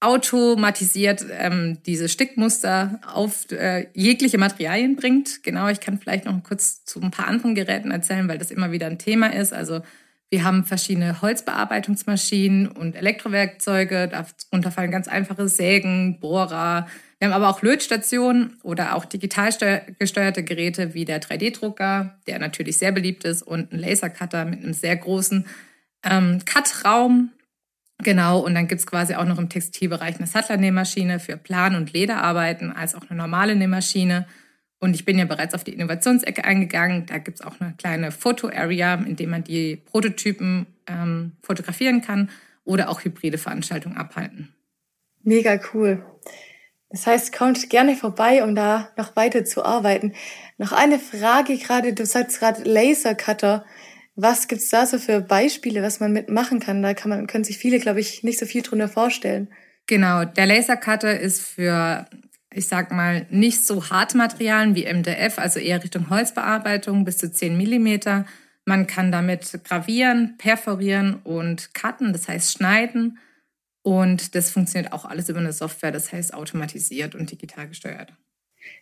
automatisiert 0.00 1.26
ähm, 1.30 1.78
diese 1.84 2.08
Stickmuster 2.08 3.00
auf 3.06 3.50
äh, 3.52 3.88
jegliche 3.92 4.38
Materialien 4.38 4.96
bringt. 4.96 5.42
Genau, 5.42 5.68
ich 5.68 5.80
kann 5.80 5.98
vielleicht 5.98 6.24
noch 6.24 6.42
kurz 6.42 6.84
zu 6.84 7.02
ein 7.02 7.10
paar 7.10 7.26
anderen 7.26 7.54
Geräten 7.54 7.90
erzählen, 7.90 8.26
weil 8.26 8.38
das 8.38 8.50
immer 8.50 8.72
wieder 8.72 8.86
ein 8.86 8.98
Thema 8.98 9.26
ist. 9.34 9.52
Also 9.52 9.82
wir 10.30 10.44
haben 10.44 10.64
verschiedene 10.64 11.20
Holzbearbeitungsmaschinen 11.22 12.68
und 12.68 12.94
Elektrowerkzeuge. 12.94 14.08
Darunter 14.08 14.70
fallen 14.70 14.92
ganz 14.92 15.08
einfache 15.08 15.48
Sägen, 15.48 16.20
Bohrer. 16.20 16.86
Wir 17.18 17.28
haben 17.28 17.34
aber 17.34 17.48
auch 17.48 17.62
Lötstationen 17.62 18.56
oder 18.62 18.94
auch 18.94 19.04
digital 19.04 19.50
gesteuerte 19.98 20.44
Geräte 20.44 20.94
wie 20.94 21.04
der 21.04 21.20
3D-Drucker, 21.20 22.16
der 22.28 22.38
natürlich 22.38 22.78
sehr 22.78 22.92
beliebt 22.92 23.24
ist, 23.24 23.42
und 23.42 23.72
ein 23.72 23.80
Lasercutter 23.80 24.44
mit 24.44 24.62
einem 24.62 24.72
sehr 24.72 24.96
großen 24.96 25.46
ähm, 26.04 26.44
Cut-Raum. 26.44 27.32
Genau, 27.98 28.38
und 28.38 28.54
dann 28.54 28.68
gibt's 28.68 28.86
quasi 28.86 29.16
auch 29.16 29.26
noch 29.26 29.38
im 29.38 29.48
Textilbereich 29.48 30.16
eine 30.16 30.28
Sattler-Nähmaschine 30.28 31.18
für 31.18 31.36
Plan- 31.36 31.74
und 31.74 31.92
Lederarbeiten, 31.92 32.70
als 32.72 32.94
auch 32.94 33.02
eine 33.10 33.18
normale 33.18 33.56
Nähmaschine. 33.56 34.26
Und 34.80 34.94
ich 34.94 35.04
bin 35.04 35.18
ja 35.18 35.26
bereits 35.26 35.54
auf 35.54 35.62
die 35.62 35.74
Innovationsecke 35.74 36.44
eingegangen. 36.44 37.04
Da 37.06 37.18
gibt 37.18 37.38
es 37.38 37.46
auch 37.46 37.60
eine 37.60 37.74
kleine 37.76 38.10
Foto-Area, 38.10 38.94
in 38.94 39.14
dem 39.14 39.30
man 39.30 39.44
die 39.44 39.76
Prototypen 39.76 40.66
ähm, 40.86 41.32
fotografieren 41.42 42.00
kann 42.00 42.30
oder 42.64 42.88
auch 42.88 43.04
hybride 43.04 43.36
Veranstaltungen 43.36 43.98
abhalten. 43.98 44.54
Mega 45.22 45.60
cool. 45.74 46.02
Das 46.88 47.06
heißt, 47.06 47.32
kommt 47.32 47.70
gerne 47.70 47.94
vorbei, 47.94 48.42
um 48.42 48.54
da 48.54 48.90
noch 48.96 49.14
weiter 49.16 49.44
zu 49.44 49.64
arbeiten. 49.64 50.14
Noch 50.58 50.72
eine 50.72 50.98
Frage 50.98 51.56
gerade, 51.56 51.92
du 51.92 52.04
sagst 52.04 52.40
gerade 52.40 52.62
Lasercutter. 52.62 53.64
Was 54.16 54.48
gibt's 54.48 54.70
da 54.70 54.86
so 54.86 54.98
für 54.98 55.20
Beispiele, 55.20 55.82
was 55.82 56.00
man 56.00 56.12
mitmachen 56.12 56.58
kann? 56.58 56.82
Da 56.82 56.94
kann 56.94 57.10
man, 57.10 57.26
können 57.26 57.44
sich 57.44 57.58
viele, 57.58 57.78
glaube 57.78 58.00
ich, 58.00 58.24
nicht 58.24 58.40
so 58.40 58.46
viel 58.46 58.62
drunter 58.62 58.88
vorstellen. 58.88 59.48
Genau, 59.86 60.24
der 60.24 60.46
Lasercutter 60.46 61.18
ist 61.18 61.42
für 61.42 62.06
ich 62.52 62.66
sag 62.66 62.90
mal, 62.90 63.26
nicht 63.30 63.64
so 63.64 63.90
Hartmaterialien 63.90 64.74
wie 64.74 64.92
MDF, 64.92 65.38
also 65.38 65.60
eher 65.60 65.82
Richtung 65.82 66.10
Holzbearbeitung 66.10 67.04
bis 67.04 67.18
zu 67.18 67.30
10 67.30 67.56
Millimeter. 67.56 68.26
Man 68.64 68.86
kann 68.86 69.12
damit 69.12 69.60
gravieren, 69.64 70.36
perforieren 70.36 71.14
und 71.24 71.74
cutten, 71.74 72.12
das 72.12 72.28
heißt 72.28 72.52
schneiden. 72.52 73.18
Und 73.82 74.34
das 74.34 74.50
funktioniert 74.50 74.92
auch 74.92 75.04
alles 75.04 75.28
über 75.28 75.38
eine 75.38 75.52
Software, 75.52 75.92
das 75.92 76.12
heißt 76.12 76.34
automatisiert 76.34 77.14
und 77.14 77.30
digital 77.30 77.68
gesteuert. 77.68 78.12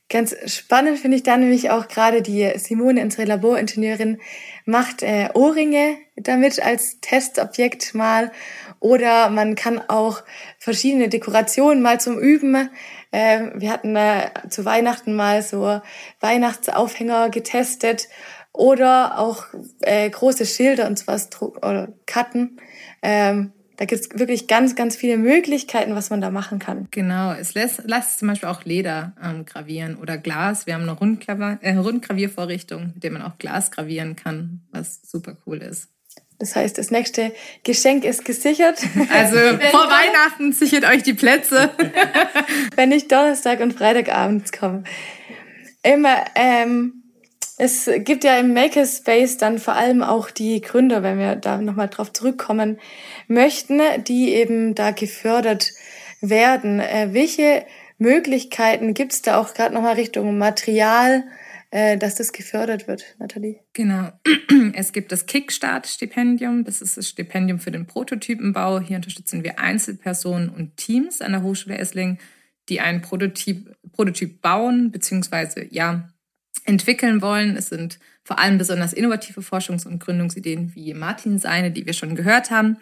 Ganz 0.08 0.34
spannend 0.46 0.98
finde 0.98 1.18
ich 1.18 1.22
da 1.22 1.36
nämlich 1.36 1.70
auch 1.70 1.86
gerade 1.86 2.22
die 2.22 2.50
Simone, 2.56 3.02
unsere 3.02 3.24
Laboringenieurin, 3.24 4.18
macht 4.64 5.02
äh, 5.02 5.28
Ohrringe 5.34 5.96
damit 6.16 6.60
als 6.60 7.00
Testobjekt 7.00 7.94
mal. 7.94 8.32
Oder 8.80 9.30
man 9.30 9.54
kann 9.54 9.80
auch 9.88 10.22
verschiedene 10.58 11.08
Dekorationen 11.08 11.82
mal 11.82 12.00
zum 12.00 12.18
Üben 12.18 12.70
ähm, 13.12 13.52
wir 13.56 13.70
hatten 13.70 13.96
zu 14.50 14.64
Weihnachten 14.64 15.14
mal 15.14 15.42
so 15.42 15.80
Weihnachtsaufhänger 16.20 17.30
getestet 17.30 18.08
oder 18.52 19.18
auch 19.18 19.46
äh, 19.80 20.08
große 20.10 20.44
Schilder 20.44 20.86
und 20.86 20.98
sowas 20.98 21.30
oder 21.40 21.88
Karten. 22.06 22.58
Ähm, 23.02 23.52
da 23.76 23.84
gibt's 23.84 24.08
wirklich 24.18 24.48
ganz, 24.48 24.74
ganz 24.74 24.96
viele 24.96 25.16
Möglichkeiten, 25.18 25.94
was 25.94 26.10
man 26.10 26.20
da 26.20 26.30
machen 26.30 26.58
kann. 26.58 26.88
Genau, 26.90 27.32
es 27.32 27.54
lässt, 27.54 27.84
lässt 27.86 28.18
zum 28.18 28.26
Beispiel 28.26 28.48
auch 28.48 28.64
Leder 28.64 29.12
ähm, 29.22 29.46
gravieren 29.46 29.96
oder 29.96 30.18
Glas. 30.18 30.66
Wir 30.66 30.74
haben 30.74 30.82
eine 30.82 30.92
Rundgravier, 30.92 31.58
äh, 31.62 31.76
Rundgraviervorrichtung, 31.76 32.92
mit 32.94 33.04
der 33.04 33.12
man 33.12 33.22
auch 33.22 33.38
Glas 33.38 33.70
gravieren 33.70 34.16
kann, 34.16 34.62
was 34.72 35.00
super 35.02 35.36
cool 35.46 35.58
ist. 35.58 35.88
Das 36.38 36.54
heißt, 36.54 36.78
das 36.78 36.90
nächste 36.92 37.32
Geschenk 37.64 38.04
ist 38.04 38.24
gesichert. 38.24 38.80
Also 39.12 39.36
vor 39.70 39.88
Weihnachten 39.90 40.52
sichert 40.52 40.84
euch 40.84 41.02
die 41.02 41.14
Plätze. 41.14 41.70
Wenn 42.76 42.92
ich 42.92 43.08
Donnerstag 43.08 43.60
und 43.60 43.74
Freitagabends 43.74 44.52
komme. 44.52 44.84
Immer, 45.82 46.24
ähm, 46.36 47.02
es 47.56 47.90
gibt 47.98 48.22
ja 48.22 48.38
im 48.38 48.54
Makerspace 48.54 49.36
dann 49.36 49.58
vor 49.58 49.74
allem 49.74 50.02
auch 50.04 50.30
die 50.30 50.60
Gründer, 50.60 51.02
wenn 51.02 51.18
wir 51.18 51.34
da 51.34 51.58
nochmal 51.58 51.88
drauf 51.88 52.12
zurückkommen 52.12 52.78
möchten, 53.26 53.80
die 54.06 54.32
eben 54.32 54.76
da 54.76 54.92
gefördert 54.92 55.72
werden. 56.20 56.78
Äh, 56.78 57.08
welche 57.12 57.66
Möglichkeiten 57.98 58.94
gibt 58.94 59.12
es 59.12 59.22
da 59.22 59.40
auch 59.40 59.54
gerade 59.54 59.74
nochmal 59.74 59.94
Richtung 59.94 60.38
Material? 60.38 61.24
Äh, 61.70 61.98
dass 61.98 62.14
das 62.14 62.32
gefördert 62.32 62.88
wird, 62.88 63.04
Nathalie. 63.18 63.60
Genau. 63.72 64.12
Es 64.74 64.92
gibt 64.92 65.12
das 65.12 65.26
Kickstart-Stipendium. 65.26 66.64
Das 66.64 66.82
ist 66.82 66.96
das 66.96 67.08
Stipendium 67.08 67.58
für 67.58 67.70
den 67.70 67.86
Prototypenbau. 67.86 68.80
Hier 68.80 68.96
unterstützen 68.96 69.44
wir 69.44 69.58
Einzelpersonen 69.58 70.48
und 70.48 70.76
Teams 70.76 71.20
an 71.20 71.32
der 71.32 71.42
Hochschule 71.42 71.78
Esslingen, 71.78 72.18
die 72.68 72.80
einen 72.80 73.00
Prototyp, 73.02 73.76
Prototyp 73.92 74.40
bauen 74.40 74.90
bzw. 74.90 75.68
ja, 75.70 76.08
entwickeln 76.64 77.22
wollen. 77.22 77.56
Es 77.56 77.68
sind 77.68 77.98
vor 78.24 78.38
allem 78.38 78.58
besonders 78.58 78.92
innovative 78.92 79.40
Forschungs- 79.40 79.86
und 79.86 79.98
Gründungsideen 80.00 80.74
wie 80.74 80.94
Martin 80.94 81.38
seine, 81.38 81.70
die 81.70 81.86
wir 81.86 81.94
schon 81.94 82.14
gehört 82.14 82.50
haben. 82.50 82.76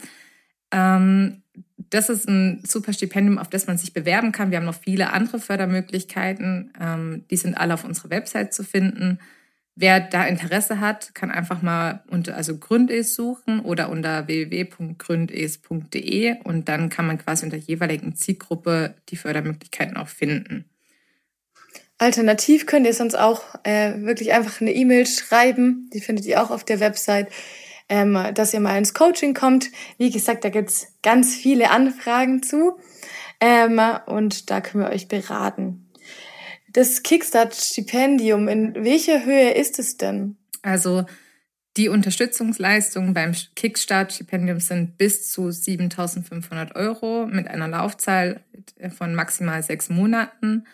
Ähm, 0.73 1.43
das 1.91 2.09
ist 2.09 2.29
ein 2.29 2.63
super 2.67 2.93
Stipendium, 2.93 3.39
auf 3.39 3.49
das 3.49 3.67
man 3.67 3.79
sich 3.79 3.93
bewerben 3.93 4.33
kann. 4.33 4.51
Wir 4.51 4.59
haben 4.59 4.67
noch 4.67 4.81
viele 4.81 5.13
andere 5.13 5.39
Fördermöglichkeiten. 5.39 6.73
Ähm, 6.81 7.25
die 7.31 7.37
sind 7.37 7.57
alle 7.57 7.75
auf 7.75 7.85
unserer 7.85 8.11
Website 8.11 8.53
zu 8.53 8.65
finden. 8.65 9.21
Wer 9.79 10.01
da 10.01 10.25
Interesse 10.25 10.81
hat, 10.81 11.15
kann 11.15 11.31
einfach 11.31 11.61
mal 11.61 12.03
unter 12.09 12.35
also 12.35 12.57
Gründes 12.57 13.15
suchen 13.15 13.61
oder 13.61 13.91
unter 13.91 14.27
www.gründes.de 14.27 16.37
und 16.45 16.71
dann 16.71 16.89
kann 16.89 17.07
man 17.07 17.19
quasi 17.19 17.45
unter 17.45 17.59
jeweiligen 17.59 18.17
Zielgruppe 18.17 18.95
die 19.11 19.17
Fördermöglichkeiten 19.17 19.99
auch 19.99 20.09
finden. 20.09 20.65
Alternativ 21.99 22.65
könnt 22.65 22.87
ihr 22.87 22.95
sonst 22.95 23.17
auch 23.17 23.43
äh, 23.65 24.01
wirklich 24.01 24.33
einfach 24.33 24.63
eine 24.63 24.73
E-Mail 24.73 25.07
schreiben. 25.07 25.91
Die 25.93 26.01
findet 26.01 26.25
ihr 26.25 26.43
auch 26.43 26.51
auf 26.51 26.65
der 26.65 26.81
Website 26.81 27.29
ähm, 27.89 28.19
dass 28.35 28.55
ihr 28.55 28.61
mal 28.61 28.79
ins 28.79 28.95
Coaching 28.95 29.35
kommt. 29.35 29.71
Wie 29.99 30.11
gesagt, 30.11 30.45
da 30.45 30.49
gibt's 30.49 30.89
ganz 31.03 31.35
viele 31.35 31.71
Anfragen 31.71 32.43
zu 32.43 32.79
ähm, 33.41 33.81
und 34.07 34.51
da 34.51 34.61
können 34.61 34.85
wir 34.85 34.91
euch 34.91 35.09
beraten. 35.09 35.87
Das 36.69 37.03
Kickstart-Stipendium, 37.03 38.49
in 38.49 38.75
welcher 38.85 39.25
Höhe 39.25 39.53
ist 39.53 39.79
es 39.79 39.97
denn? 39.97 40.37
Also 40.63 41.07
die 41.77 41.89
Unterstützungsleistungen 41.89 43.13
beim 43.13 43.33
Kickstart-Stipendium 43.55 44.61
sind 44.61 44.97
bis 44.99 45.31
zu 45.31 45.49
7.500 45.49 46.75
Euro 46.75 47.27
mit 47.27 47.49
einer 47.49 47.69
Laufzeit 47.69 48.41
von 48.97 49.15
maximal 49.15 49.63
sechs 49.63 49.91
Monaten. 49.91 50.67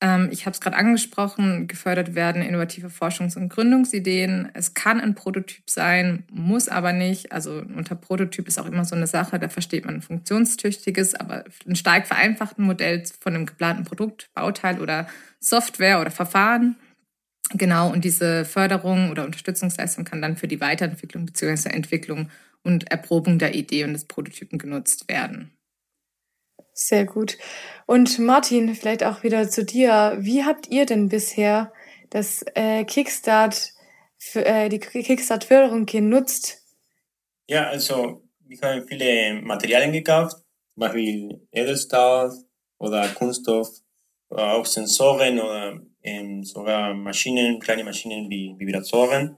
Ähm, 0.00 0.28
ich 0.30 0.46
habe 0.46 0.54
es 0.54 0.60
gerade 0.60 0.76
angesprochen, 0.76 1.66
gefördert 1.66 2.14
werden 2.14 2.42
innovative 2.42 2.88
Forschungs- 2.88 3.36
und 3.36 3.48
Gründungsideen. 3.48 4.48
Es 4.54 4.74
kann 4.74 5.00
ein 5.00 5.14
Prototyp 5.14 5.68
sein, 5.68 6.24
muss 6.30 6.68
aber 6.68 6.92
nicht. 6.92 7.32
Also 7.32 7.62
unter 7.74 7.96
Prototyp 7.96 8.46
ist 8.46 8.58
auch 8.58 8.66
immer 8.66 8.84
so 8.84 8.94
eine 8.94 9.08
Sache, 9.08 9.38
da 9.38 9.48
versteht 9.48 9.84
man 9.84 9.96
ein 9.96 10.02
funktionstüchtiges, 10.02 11.14
aber 11.14 11.44
ein 11.66 11.76
stark 11.76 12.06
vereinfachten 12.06 12.64
Modell 12.64 13.04
von 13.20 13.34
einem 13.34 13.46
geplanten 13.46 13.84
Produkt, 13.84 14.30
Bauteil 14.34 14.80
oder 14.80 15.08
Software 15.40 16.00
oder 16.00 16.10
Verfahren. 16.10 16.76
Genau, 17.54 17.90
und 17.90 18.04
diese 18.04 18.44
Förderung 18.44 19.10
oder 19.10 19.24
Unterstützungsleistung 19.24 20.04
kann 20.04 20.22
dann 20.22 20.36
für 20.36 20.48
die 20.48 20.60
Weiterentwicklung 20.60 21.26
bzw. 21.26 21.70
Entwicklung 21.70 22.28
und 22.62 22.90
Erprobung 22.90 23.38
der 23.38 23.54
Idee 23.54 23.84
und 23.84 23.94
des 23.94 24.04
Prototypen 24.04 24.58
genutzt 24.58 25.08
werden. 25.08 25.50
Sehr 26.80 27.06
gut. 27.06 27.36
Und 27.86 28.20
Martin, 28.20 28.72
vielleicht 28.76 29.02
auch 29.02 29.24
wieder 29.24 29.48
zu 29.50 29.64
dir. 29.64 30.16
Wie 30.20 30.44
habt 30.44 30.68
ihr 30.68 30.86
denn 30.86 31.08
bisher 31.08 31.72
das 32.08 32.44
äh, 32.54 32.84
Kickstart, 32.84 33.72
für, 34.16 34.44
äh, 34.46 34.68
die 34.68 34.78
Kickstart-Förderung 34.78 35.86
genutzt? 35.86 36.62
Ja, 37.48 37.66
also 37.66 38.22
wir 38.46 38.58
haben 38.62 38.86
viele 38.86 39.42
Materialien 39.42 39.92
gekauft, 39.92 40.36
zum 40.74 40.80
Beispiel 40.80 41.48
Edelstahl 41.50 42.32
oder 42.78 43.08
Kunststoff, 43.08 43.70
oder 44.30 44.54
auch 44.54 44.64
Sensoren 44.64 45.40
oder 45.40 45.80
ähm, 46.04 46.44
sogar 46.44 46.94
Maschinen, 46.94 47.58
kleine 47.58 47.82
Maschinen 47.82 48.30
wie 48.30 48.54
Vibratoren, 48.56 49.36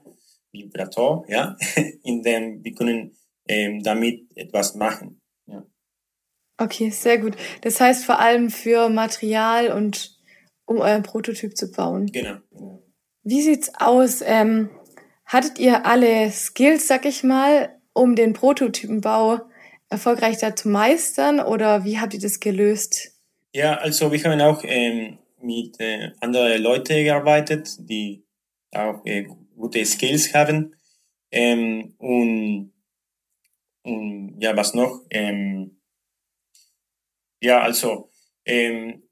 Vibrator, 0.51 1.25
ja, 1.27 1.55
in 2.03 2.21
dem 2.21 2.63
wir 2.63 2.73
können 2.75 3.17
ähm, 3.47 3.81
damit 3.81 4.27
etwas 4.35 4.75
machen. 4.75 5.20
Okay, 6.61 6.91
sehr 6.91 7.17
gut. 7.17 7.35
Das 7.61 7.81
heißt 7.81 8.05
vor 8.05 8.19
allem 8.19 8.51
für 8.51 8.87
Material 8.89 9.71
und 9.71 10.15
um 10.65 10.77
euren 10.77 11.01
Prototyp 11.01 11.57
zu 11.57 11.71
bauen. 11.71 12.05
Genau. 12.05 12.37
Wie 13.23 13.41
sieht's 13.41 13.71
aus? 13.79 14.21
Ähm, 14.23 14.69
hattet 15.25 15.57
ihr 15.57 15.87
alle 15.87 16.29
Skills, 16.29 16.87
sag 16.87 17.05
ich 17.05 17.23
mal, 17.23 17.75
um 17.93 18.15
den 18.15 18.33
Prototypenbau 18.33 19.39
erfolgreich 19.89 20.37
da 20.37 20.55
zu 20.55 20.69
meistern 20.69 21.39
oder 21.39 21.83
wie 21.83 21.99
habt 21.99 22.13
ihr 22.13 22.19
das 22.19 22.39
gelöst? 22.39 23.11
Ja, 23.55 23.77
also 23.77 24.11
wir 24.11 24.23
haben 24.23 24.39
auch 24.39 24.61
ähm, 24.63 25.17
mit 25.41 25.79
äh, 25.79 26.11
anderen 26.19 26.61
Leuten 26.61 27.03
gearbeitet, 27.03 27.75
die 27.79 28.23
auch 28.71 29.03
äh, 29.05 29.27
gute 29.55 29.83
Skills 29.83 30.31
haben. 30.35 30.75
Ähm, 31.31 31.95
und, 31.97 32.71
und 33.81 34.37
ja, 34.39 34.55
was 34.55 34.75
noch? 34.75 35.01
Ähm, 35.09 35.80
ja, 37.41 37.61
also 37.61 38.09
ähm, 38.45 39.03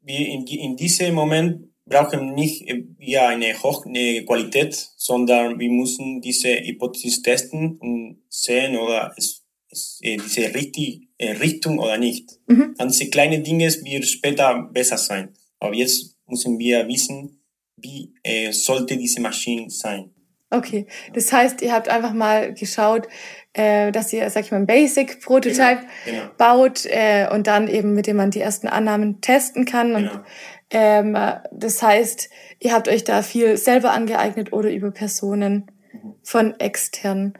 wir 0.00 0.26
in, 0.28 0.46
in 0.46 0.76
diesem 0.76 1.14
Moment 1.14 1.72
brauchen 1.84 2.34
nicht 2.34 2.68
äh, 2.68 2.84
ja, 2.98 3.28
eine 3.28 3.60
hohe 3.62 4.24
Qualität, 4.24 4.74
sondern 4.96 5.58
wir 5.58 5.70
müssen 5.70 6.20
diese 6.20 6.48
Hypothesis 6.48 7.22
testen 7.22 7.78
und 7.78 8.22
sehen, 8.28 8.76
oder 8.76 9.12
es, 9.16 9.44
es 9.68 9.98
äh, 10.02 10.16
diese 10.16 10.54
richtig, 10.54 11.08
äh, 11.18 11.32
Richtung 11.32 11.78
oder 11.78 11.98
nicht. 11.98 12.30
Mhm. 12.46 12.74
Diese 12.88 13.10
kleinen 13.10 13.44
Dinge 13.44 13.66
wird 13.66 14.06
später 14.06 14.68
besser 14.72 14.98
sein. 14.98 15.34
Aber 15.60 15.74
jetzt 15.74 16.16
müssen 16.26 16.58
wir 16.58 16.88
wissen, 16.88 17.42
wie 17.76 18.14
äh, 18.22 18.52
sollte 18.52 18.96
diese 18.96 19.20
Maschine 19.20 19.70
sein. 19.70 20.10
Okay, 20.50 20.86
das 21.14 21.32
heißt, 21.32 21.62
ihr 21.62 21.72
habt 21.72 21.88
einfach 21.88 22.12
mal 22.12 22.52
geschaut, 22.52 23.08
äh, 23.54 23.92
dass 23.92 24.12
ihr, 24.12 24.28
sag 24.30 24.44
ich 24.44 24.50
mal, 24.50 24.58
ein 24.58 24.66
Basic-Prototype 24.66 25.80
genau, 26.04 26.18
genau. 26.18 26.30
baut 26.38 26.86
äh, 26.86 27.28
und 27.30 27.46
dann 27.46 27.68
eben, 27.68 27.94
mit 27.94 28.06
dem 28.06 28.16
man 28.16 28.30
die 28.30 28.40
ersten 28.40 28.68
Annahmen 28.68 29.20
testen 29.20 29.64
kann. 29.64 29.94
Und, 29.94 30.10
genau. 30.10 30.24
ähm, 30.70 31.18
das 31.50 31.82
heißt, 31.82 32.30
ihr 32.60 32.72
habt 32.72 32.88
euch 32.88 33.04
da 33.04 33.22
viel 33.22 33.56
selber 33.56 33.92
angeeignet 33.92 34.52
oder 34.52 34.70
über 34.70 34.90
Personen 34.90 35.70
mhm. 35.92 36.14
von 36.22 36.58
externen. 36.60 37.34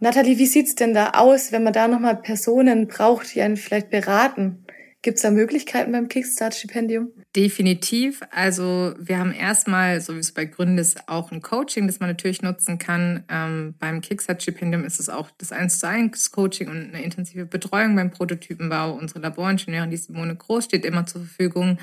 Nathalie, 0.00 0.38
wie 0.38 0.46
sieht's 0.46 0.74
denn 0.74 0.94
da 0.94 1.10
aus, 1.14 1.52
wenn 1.52 1.62
man 1.62 1.72
da 1.72 1.86
nochmal 1.86 2.16
Personen 2.16 2.88
braucht, 2.88 3.32
die 3.34 3.40
einen 3.40 3.56
vielleicht 3.56 3.90
beraten? 3.90 4.66
Gibt 5.02 5.16
es 5.16 5.22
da 5.22 5.32
Möglichkeiten 5.32 5.90
beim 5.90 6.06
Kickstart-Stipendium? 6.08 7.10
Definitiv. 7.34 8.20
Also 8.30 8.94
wir 9.00 9.18
haben 9.18 9.32
erstmal, 9.32 10.00
so 10.00 10.14
wie 10.14 10.20
es 10.20 10.30
bei 10.30 10.44
Gründes, 10.44 10.94
auch 11.08 11.32
ein 11.32 11.42
Coaching, 11.42 11.88
das 11.88 11.98
man 11.98 12.08
natürlich 12.08 12.40
nutzen 12.40 12.78
kann. 12.78 13.24
Ähm, 13.28 13.74
beim 13.80 14.00
Kickstart-Stipendium 14.00 14.84
ist 14.84 15.00
es 15.00 15.08
auch 15.08 15.32
das 15.38 15.50
1 15.50 15.80
zu 15.80 15.88
1 15.88 16.30
Coaching 16.30 16.68
und 16.68 16.94
eine 16.94 17.02
intensive 17.02 17.46
Betreuung 17.46 17.96
beim 17.96 18.12
Prototypenbau. 18.12 18.92
Unsere 18.92 19.18
Laboringenieurin, 19.18 19.90
die 19.90 19.96
Simone 19.96 20.36
Groß, 20.36 20.66
steht 20.66 20.84
immer 20.84 21.04
zur 21.04 21.22
Verfügung. 21.22 21.78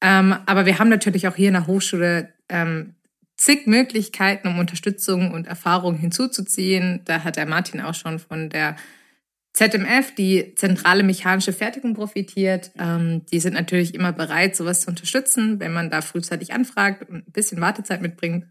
Ähm, 0.00 0.36
aber 0.46 0.64
wir 0.64 0.78
haben 0.78 0.88
natürlich 0.88 1.26
auch 1.26 1.34
hier 1.34 1.48
in 1.48 1.54
der 1.54 1.66
Hochschule 1.66 2.32
ähm, 2.48 2.94
zig 3.36 3.66
Möglichkeiten, 3.66 4.46
um 4.46 4.60
Unterstützung 4.60 5.32
und 5.32 5.48
Erfahrung 5.48 5.96
hinzuzuziehen. 5.96 7.00
Da 7.06 7.24
hat 7.24 7.34
der 7.34 7.46
Martin 7.46 7.80
auch 7.80 7.94
schon 7.94 8.20
von 8.20 8.50
der 8.50 8.76
ZMF, 9.52 10.14
die 10.14 10.54
zentrale 10.54 11.02
mechanische 11.02 11.52
Fertigung 11.52 11.94
profitiert, 11.94 12.70
ähm, 12.78 13.26
die 13.26 13.38
sind 13.38 13.52
natürlich 13.52 13.94
immer 13.94 14.12
bereit, 14.12 14.56
sowas 14.56 14.82
zu 14.82 14.88
unterstützen, 14.88 15.60
wenn 15.60 15.72
man 15.72 15.90
da 15.90 16.00
frühzeitig 16.00 16.54
anfragt 16.54 17.08
und 17.08 17.28
ein 17.28 17.32
bisschen 17.32 17.60
Wartezeit 17.60 18.00
mitbringt. 18.00 18.46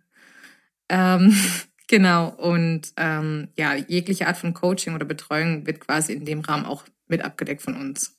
Ähm, 0.90 1.36
genau, 1.88 2.30
und 2.30 2.94
ähm, 2.98 3.50
ja, 3.58 3.74
jegliche 3.76 4.28
Art 4.28 4.38
von 4.38 4.54
Coaching 4.54 4.94
oder 4.94 5.06
Betreuung 5.06 5.66
wird 5.66 5.80
quasi 5.80 6.14
in 6.14 6.26
dem 6.26 6.42
Rahmen 6.42 6.66
auch 6.66 6.86
mit 7.08 7.24
abgedeckt 7.24 7.64
von 7.64 7.76
uns. 7.76 8.18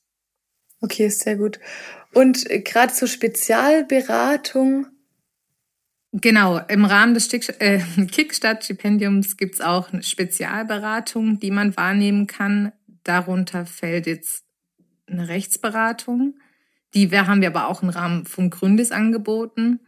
Okay, 0.81 1.09
sehr 1.09 1.37
gut. 1.37 1.61
Und 2.13 2.51
äh, 2.51 2.61
gerade 2.61 2.93
zur 2.93 3.07
Spezialberatung, 3.07 4.89
Genau, 6.13 6.59
im 6.69 6.85
Rahmen 6.85 7.15
des 7.15 7.33
äh, 7.33 7.79
Kickstart-Stipendiums 8.11 9.39
gibt 9.39 9.55
es 9.55 9.61
auch 9.63 9.93
eine 9.93 10.03
Spezialberatung, 10.03 11.39
die 11.39 11.51
man 11.51 11.75
wahrnehmen 11.77 12.27
kann. 12.27 12.73
Darunter 13.03 13.65
fällt 13.65 14.07
jetzt 14.07 14.45
eine 15.07 15.29
Rechtsberatung. 15.29 16.35
Die 16.95 17.11
haben 17.11 17.41
wir 17.41 17.49
aber 17.49 17.69
auch 17.69 17.83
im 17.83 17.89
Rahmen 17.89 18.27
von 18.27 18.51
Gründes 18.51 18.93
angeboten. 18.93 19.81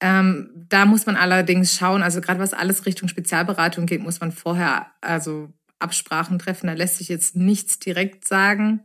Ähm, 0.00 0.50
da 0.68 0.86
muss 0.86 1.06
man 1.06 1.16
allerdings 1.16 1.74
schauen, 1.74 2.02
also 2.02 2.20
gerade 2.20 2.38
was 2.38 2.52
alles 2.52 2.86
Richtung 2.86 3.08
Spezialberatung 3.08 3.86
geht, 3.86 4.02
muss 4.02 4.20
man 4.20 4.30
vorher 4.30 4.92
also 5.00 5.52
Absprachen 5.80 6.38
treffen. 6.38 6.68
Da 6.68 6.74
lässt 6.74 6.98
sich 6.98 7.08
jetzt 7.08 7.34
nichts 7.34 7.80
direkt 7.80 8.28
sagen. 8.28 8.84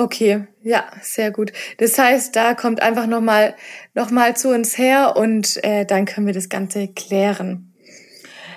Okay, 0.00 0.46
ja, 0.62 0.90
sehr 1.02 1.30
gut. 1.30 1.52
Das 1.76 1.98
heißt, 1.98 2.34
da 2.34 2.54
kommt 2.54 2.80
einfach 2.80 3.06
nochmal 3.06 3.54
noch 3.92 4.10
mal 4.10 4.34
zu 4.34 4.48
uns 4.48 4.78
her 4.78 5.14
und 5.14 5.62
äh, 5.62 5.84
dann 5.84 6.06
können 6.06 6.26
wir 6.26 6.32
das 6.32 6.48
Ganze 6.48 6.88
klären. 6.88 7.74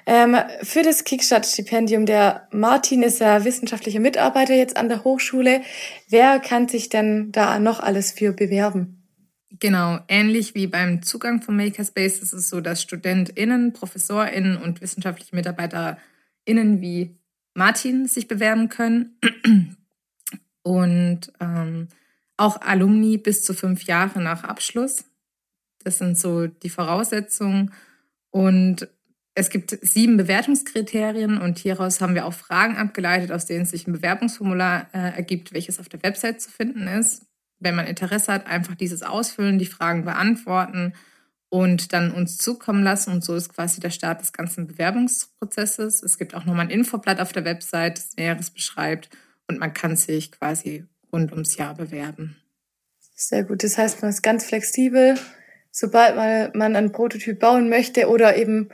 Ähm, 0.05 0.37
für 0.61 0.83
das 0.83 1.03
Kickstart-Stipendium, 1.03 2.05
der 2.05 2.47
Martin 2.51 3.03
ist 3.03 3.19
ja 3.19 3.43
wissenschaftlicher 3.43 3.99
Mitarbeiter 3.99 4.53
jetzt 4.53 4.77
an 4.77 4.87
der 4.87 5.03
Hochschule. 5.03 5.63
Wer 6.07 6.39
kann 6.39 6.69
sich 6.69 6.87
denn 6.87 7.33
da 7.33 7.59
noch 7.59 7.81
alles 7.81 8.13
für 8.13 8.31
bewerben? 8.31 9.03
Genau, 9.59 9.99
ähnlich 10.07 10.55
wie 10.55 10.67
beim 10.67 11.01
Zugang 11.01 11.41
vom 11.41 11.57
Makerspace 11.57 12.19
ist 12.19 12.31
es 12.31 12.47
so, 12.49 12.61
dass 12.61 12.81
StudentInnen, 12.81 13.73
ProfessorInnen 13.73 14.55
und 14.55 14.79
wissenschaftliche 14.79 15.35
MitarbeiterInnen 15.35 16.79
wie 16.79 17.17
Martin 17.53 18.07
sich 18.07 18.29
bewerben 18.29 18.69
können 18.69 19.19
und 20.63 21.31
ähm, 21.39 21.89
auch 22.37 22.61
Alumni 22.61 23.17
bis 23.17 23.43
zu 23.43 23.53
fünf 23.53 23.83
Jahre 23.83 24.21
nach 24.21 24.43
Abschluss. 24.43 25.05
Das 25.83 25.97
sind 25.97 26.17
so 26.17 26.47
die 26.47 26.69
Voraussetzungen. 26.69 27.73
Und 28.31 28.87
es 29.35 29.49
gibt 29.49 29.77
sieben 29.81 30.17
Bewertungskriterien 30.17 31.37
und 31.37 31.59
hieraus 31.59 32.01
haben 32.01 32.15
wir 32.15 32.25
auch 32.25 32.33
Fragen 32.33 32.77
abgeleitet, 32.77 33.31
aus 33.31 33.45
denen 33.45 33.65
sich 33.65 33.87
ein 33.87 33.93
Bewerbungsformular 33.93 34.87
äh, 34.93 35.15
ergibt, 35.15 35.53
welches 35.53 35.79
auf 35.79 35.89
der 35.89 36.03
Website 36.03 36.41
zu 36.41 36.49
finden 36.49 36.87
ist. 36.87 37.25
Wenn 37.59 37.75
man 37.75 37.87
Interesse 37.87 38.31
hat, 38.31 38.47
einfach 38.47 38.75
dieses 38.75 39.03
ausfüllen, 39.03 39.59
die 39.59 39.65
Fragen 39.65 40.05
beantworten 40.05 40.93
und 41.49 41.93
dann 41.93 42.11
uns 42.11 42.37
zukommen 42.37 42.83
lassen. 42.83 43.11
Und 43.11 43.23
so 43.23 43.35
ist 43.35 43.53
quasi 43.53 43.79
der 43.79 43.89
Start 43.89 44.21
des 44.21 44.33
ganzen 44.33 44.67
Bewerbungsprozesses. 44.67 46.03
Es 46.03 46.17
gibt 46.17 46.35
auch 46.35 46.45
nochmal 46.45 46.65
ein 46.65 46.71
Infoblatt 46.71 47.19
auf 47.19 47.31
der 47.31 47.45
Website, 47.45 47.97
das 47.97 48.17
Näheres 48.17 48.51
beschreibt 48.51 49.09
und 49.47 49.59
man 49.59 49.73
kann 49.73 49.95
sich 49.95 50.31
quasi 50.31 50.85
rund 51.11 51.31
ums 51.31 51.57
Jahr 51.57 51.75
bewerben. 51.75 52.37
Sehr 53.15 53.43
gut. 53.43 53.63
Das 53.63 53.77
heißt, 53.77 54.01
man 54.01 54.09
ist 54.09 54.21
ganz 54.21 54.45
flexibel. 54.45 55.15
Sobald 55.71 56.15
man 56.55 56.75
einen 56.75 56.91
Prototyp 56.91 57.39
bauen 57.39 57.69
möchte 57.69 58.07
oder 58.09 58.37
eben 58.37 58.69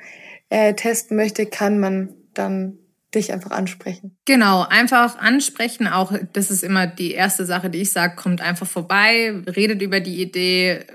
äh, 0.50 0.74
testen 0.74 1.16
möchte, 1.16 1.46
kann 1.46 1.80
man 1.80 2.14
dann 2.34 2.78
dich 3.14 3.34
einfach 3.34 3.52
ansprechen. 3.52 4.18
Genau, 4.26 4.66
einfach 4.68 5.18
ansprechen. 5.18 5.88
Auch 5.88 6.14
das 6.34 6.52
ist 6.52 6.64
immer 6.64 6.88
die 6.88 7.12
erste 7.12 7.46
Sache, 7.46 7.70
die 7.70 7.82
ich 7.82 7.92
sage, 7.92 8.16
kommt 8.16 8.42
einfach 8.42 8.68
vorbei, 8.68 9.34
redet 9.48 9.82
über 9.82 10.00
die 10.00 10.22
Idee, 10.22 10.86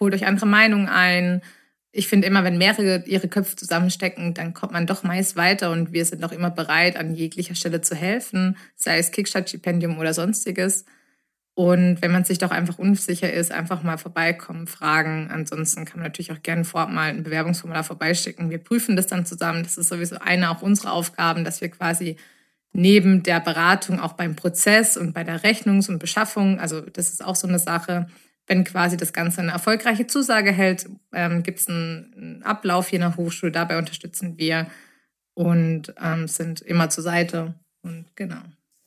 holt 0.00 0.14
euch 0.14 0.26
andere 0.26 0.46
Meinungen 0.46 0.88
ein, 0.88 1.42
ich 1.90 2.08
finde 2.08 2.26
immer, 2.26 2.44
wenn 2.44 2.58
mehrere 2.58 3.02
ihre 3.06 3.28
Köpfe 3.28 3.56
zusammenstecken, 3.56 4.34
dann 4.34 4.54
kommt 4.54 4.72
man 4.72 4.86
doch 4.86 5.02
meist 5.02 5.36
weiter 5.36 5.70
und 5.70 5.92
wir 5.92 6.04
sind 6.04 6.22
auch 6.24 6.32
immer 6.32 6.50
bereit, 6.50 6.96
an 6.96 7.14
jeglicher 7.14 7.54
Stelle 7.54 7.80
zu 7.80 7.94
helfen, 7.94 8.56
sei 8.76 8.98
es 8.98 9.10
Kickstart-Stipendium 9.10 9.98
oder 9.98 10.12
sonstiges. 10.12 10.84
Und 11.54 12.00
wenn 12.02 12.12
man 12.12 12.22
sich 12.22 12.38
doch 12.38 12.52
einfach 12.52 12.78
unsicher 12.78 13.32
ist, 13.32 13.50
einfach 13.50 13.82
mal 13.82 13.98
vorbeikommen, 13.98 14.68
fragen. 14.68 15.28
Ansonsten 15.28 15.84
kann 15.86 15.98
man 15.98 16.06
natürlich 16.06 16.30
auch 16.30 16.42
gerne 16.42 16.64
vorab 16.64 16.90
mal 16.90 17.10
ein 17.10 17.24
Bewerbungsformular 17.24 17.82
vorbeischicken. 17.82 18.50
Wir 18.50 18.58
prüfen 18.58 18.94
das 18.94 19.08
dann 19.08 19.26
zusammen. 19.26 19.64
Das 19.64 19.76
ist 19.76 19.88
sowieso 19.88 20.20
eine 20.20 20.50
auch 20.50 20.62
unserer 20.62 20.92
Aufgaben, 20.92 21.44
dass 21.44 21.60
wir 21.60 21.68
quasi 21.68 22.16
neben 22.72 23.24
der 23.24 23.40
Beratung 23.40 23.98
auch 23.98 24.12
beim 24.12 24.36
Prozess 24.36 24.96
und 24.96 25.14
bei 25.14 25.24
der 25.24 25.42
Rechnungs- 25.42 25.88
und 25.88 25.98
Beschaffung, 25.98 26.60
also 26.60 26.80
das 26.80 27.10
ist 27.10 27.24
auch 27.24 27.34
so 27.34 27.48
eine 27.48 27.58
Sache, 27.58 28.06
wenn 28.48 28.64
quasi 28.64 28.96
das 28.96 29.12
Ganze 29.12 29.42
eine 29.42 29.52
erfolgreiche 29.52 30.06
Zusage 30.06 30.50
hält, 30.52 30.88
ähm, 31.12 31.42
gibt 31.42 31.60
es 31.60 31.68
einen, 31.68 32.14
einen, 32.16 32.42
Ablauf 32.42 32.90
je 32.90 32.98
nach 32.98 33.16
Hochschule. 33.16 33.52
Dabei 33.52 33.78
unterstützen 33.78 34.38
wir 34.38 34.66
und 35.34 35.94
ähm, 36.02 36.26
sind 36.26 36.62
immer 36.62 36.90
zur 36.90 37.04
Seite. 37.04 37.54
Und 37.82 38.06
genau. 38.16 38.40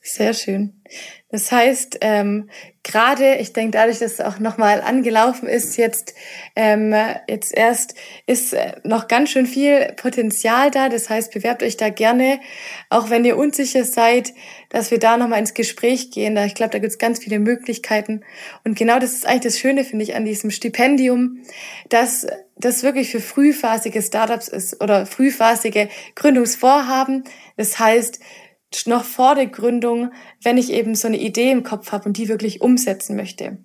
Sehr 0.03 0.33
schön. 0.33 0.81
Das 1.29 1.51
heißt, 1.51 1.99
ähm, 2.01 2.49
gerade, 2.81 3.35
ich 3.35 3.53
denke, 3.53 3.77
dadurch, 3.77 3.99
dass 3.99 4.13
es 4.13 4.21
auch 4.21 4.39
nochmal 4.39 4.81
angelaufen 4.81 5.47
ist, 5.47 5.77
jetzt, 5.77 6.15
ähm, 6.55 6.95
jetzt 7.29 7.55
erst, 7.55 7.93
ist 8.25 8.53
äh, 8.53 8.73
noch 8.83 9.07
ganz 9.07 9.29
schön 9.29 9.45
viel 9.45 9.93
Potenzial 9.95 10.71
da. 10.71 10.89
Das 10.89 11.07
heißt, 11.09 11.31
bewerbt 11.31 11.61
euch 11.61 11.77
da 11.77 11.89
gerne, 11.89 12.39
auch 12.89 13.11
wenn 13.11 13.23
ihr 13.25 13.37
unsicher 13.37 13.85
seid, 13.85 14.33
dass 14.69 14.89
wir 14.89 14.97
da 14.97 15.17
nochmal 15.17 15.39
ins 15.39 15.53
Gespräch 15.53 16.09
gehen. 16.09 16.33
Da, 16.33 16.45
ich 16.45 16.55
glaube, 16.55 16.71
da 16.71 16.79
gibt 16.79 16.91
es 16.91 16.97
ganz 16.97 17.19
viele 17.19 17.37
Möglichkeiten. 17.37 18.21
Und 18.63 18.75
genau 18.75 18.97
das 18.97 19.13
ist 19.13 19.27
eigentlich 19.27 19.53
das 19.53 19.59
Schöne, 19.59 19.85
finde 19.85 20.03
ich, 20.03 20.15
an 20.15 20.25
diesem 20.25 20.49
Stipendium, 20.49 21.43
dass 21.89 22.25
das 22.57 22.81
wirklich 22.81 23.11
für 23.11 23.21
frühphasige 23.21 24.01
Startups 24.01 24.47
ist 24.47 24.81
oder 24.81 25.05
frühphasige 25.05 25.89
Gründungsvorhaben. 26.15 27.23
Das 27.55 27.77
heißt, 27.77 28.19
noch 28.85 29.03
vor 29.03 29.35
der 29.35 29.47
Gründung, 29.47 30.11
wenn 30.43 30.57
ich 30.57 30.71
eben 30.71 30.95
so 30.95 31.07
eine 31.07 31.19
Idee 31.19 31.51
im 31.51 31.63
Kopf 31.63 31.91
habe 31.91 32.05
und 32.05 32.17
die 32.17 32.27
wirklich 32.27 32.61
umsetzen 32.61 33.15
möchte. 33.15 33.57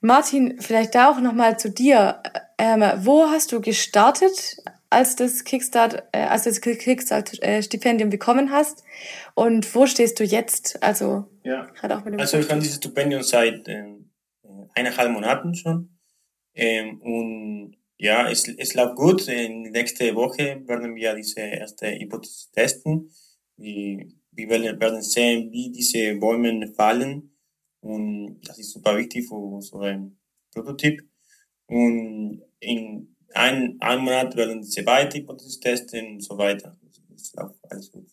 Martin, 0.00 0.60
vielleicht 0.60 0.94
da 0.94 1.10
auch 1.10 1.20
nochmal 1.20 1.58
zu 1.58 1.70
dir. 1.70 2.22
Ähm, 2.58 2.82
wo 3.04 3.26
hast 3.26 3.52
du 3.52 3.60
gestartet, 3.60 4.56
als 4.90 5.16
das 5.16 5.44
Kickstart, 5.44 6.04
äh, 6.12 6.24
als 6.24 6.44
das 6.44 6.60
Kickstart-Stipendium 6.60 8.10
bekommen 8.10 8.50
hast? 8.50 8.84
Und 9.34 9.72
wo 9.74 9.86
stehst 9.86 10.18
du 10.18 10.24
jetzt? 10.24 10.82
Also, 10.82 11.26
ja. 11.44 11.66
gerade 11.74 11.96
auch 11.96 12.04
mit 12.04 12.14
dem 12.14 12.20
Also, 12.20 12.38
ich 12.38 12.50
habe 12.50 12.60
dieses 12.60 12.76
Stipendium 12.76 13.22
seit 13.22 13.68
äh, 13.68 13.84
eineinhalb 14.74 15.12
Monaten 15.12 15.54
schon. 15.54 15.98
Ähm, 16.54 17.00
und 17.00 17.76
ja, 17.96 18.28
es, 18.28 18.48
es 18.48 18.74
läuft 18.74 18.96
gut. 18.96 19.28
In 19.28 19.62
nächste 19.70 20.14
Woche 20.16 20.62
werden 20.66 20.96
wir 20.96 21.14
diese 21.14 21.40
erste 21.40 21.86
Hypothese 21.88 22.50
testen 22.52 23.10
die, 23.62 24.14
wir 24.32 24.48
werden 24.48 25.02
sehen, 25.02 25.50
wie 25.52 25.70
diese 25.70 26.14
Bäume 26.16 26.66
fallen. 26.74 27.30
Und 27.80 28.40
das 28.44 28.58
ist 28.58 28.72
super 28.72 28.96
wichtig 28.96 29.26
für 29.26 29.34
unseren 29.34 30.18
Prototyp. 30.52 31.02
Und 31.66 32.42
in 32.60 33.16
ein, 33.34 33.76
einem 33.80 34.04
Monat 34.04 34.36
werden 34.36 34.62
sie 34.62 34.84
weiter 34.86 35.18
Hypothese 35.18 35.60
testen 35.60 36.06
und 36.12 36.20
so 36.20 36.36
weiter. 36.36 36.76
Das 36.82 37.22
ist 37.22 37.38
auch 37.38 37.54
alles 37.70 37.90
gut. 37.90 38.08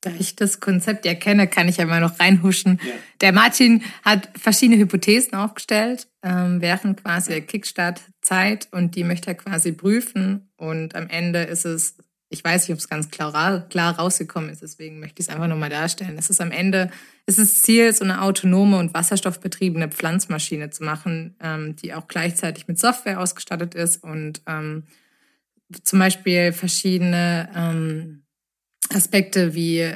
Da 0.00 0.12
ich 0.16 0.36
das 0.36 0.60
Konzept 0.60 1.04
ja 1.04 1.14
kenne, 1.14 1.48
kann 1.48 1.68
ich 1.68 1.78
ja 1.78 1.86
mal 1.86 2.00
noch 2.00 2.20
reinhuschen. 2.20 2.80
Ja. 2.86 2.94
Der 3.20 3.32
Martin 3.32 3.82
hat 4.04 4.30
verschiedene 4.38 4.78
Hypothesen 4.78 5.34
aufgestellt 5.34 6.08
ähm, 6.22 6.60
während 6.60 7.02
quasi 7.02 7.32
der 7.32 7.40
Kickstart-Zeit 7.40 8.68
und 8.70 8.94
die 8.94 9.02
möchte 9.02 9.30
er 9.30 9.34
quasi 9.34 9.72
prüfen. 9.72 10.52
Und 10.56 10.94
am 10.94 11.08
Ende 11.08 11.42
ist 11.42 11.64
es 11.64 11.96
ich 12.30 12.44
weiß 12.44 12.62
nicht, 12.62 12.74
ob 12.74 12.78
es 12.78 12.88
ganz 12.88 13.10
klar, 13.10 13.68
klar 13.68 13.98
rausgekommen 13.98 14.50
ist, 14.50 14.62
deswegen 14.62 15.00
möchte 15.00 15.20
ich 15.22 15.28
es 15.28 15.34
einfach 15.34 15.48
nochmal 15.48 15.70
darstellen. 15.70 16.16
Es 16.18 16.28
ist 16.28 16.40
am 16.40 16.50
Ende, 16.50 16.90
es 17.24 17.38
ist 17.38 17.62
Ziel, 17.64 17.92
so 17.94 18.04
eine 18.04 18.20
autonome 18.22 18.78
und 18.78 18.92
wasserstoffbetriebene 18.92 19.88
Pflanzmaschine 19.88 20.70
zu 20.70 20.84
machen, 20.84 21.36
ähm, 21.40 21.76
die 21.76 21.94
auch 21.94 22.06
gleichzeitig 22.06 22.68
mit 22.68 22.78
Software 22.78 23.20
ausgestattet 23.20 23.74
ist 23.74 24.02
und 24.04 24.42
ähm, 24.46 24.84
zum 25.82 25.98
Beispiel 25.98 26.52
verschiedene 26.52 27.48
ähm, 27.54 28.24
Aspekte 28.90 29.54
wie 29.54 29.94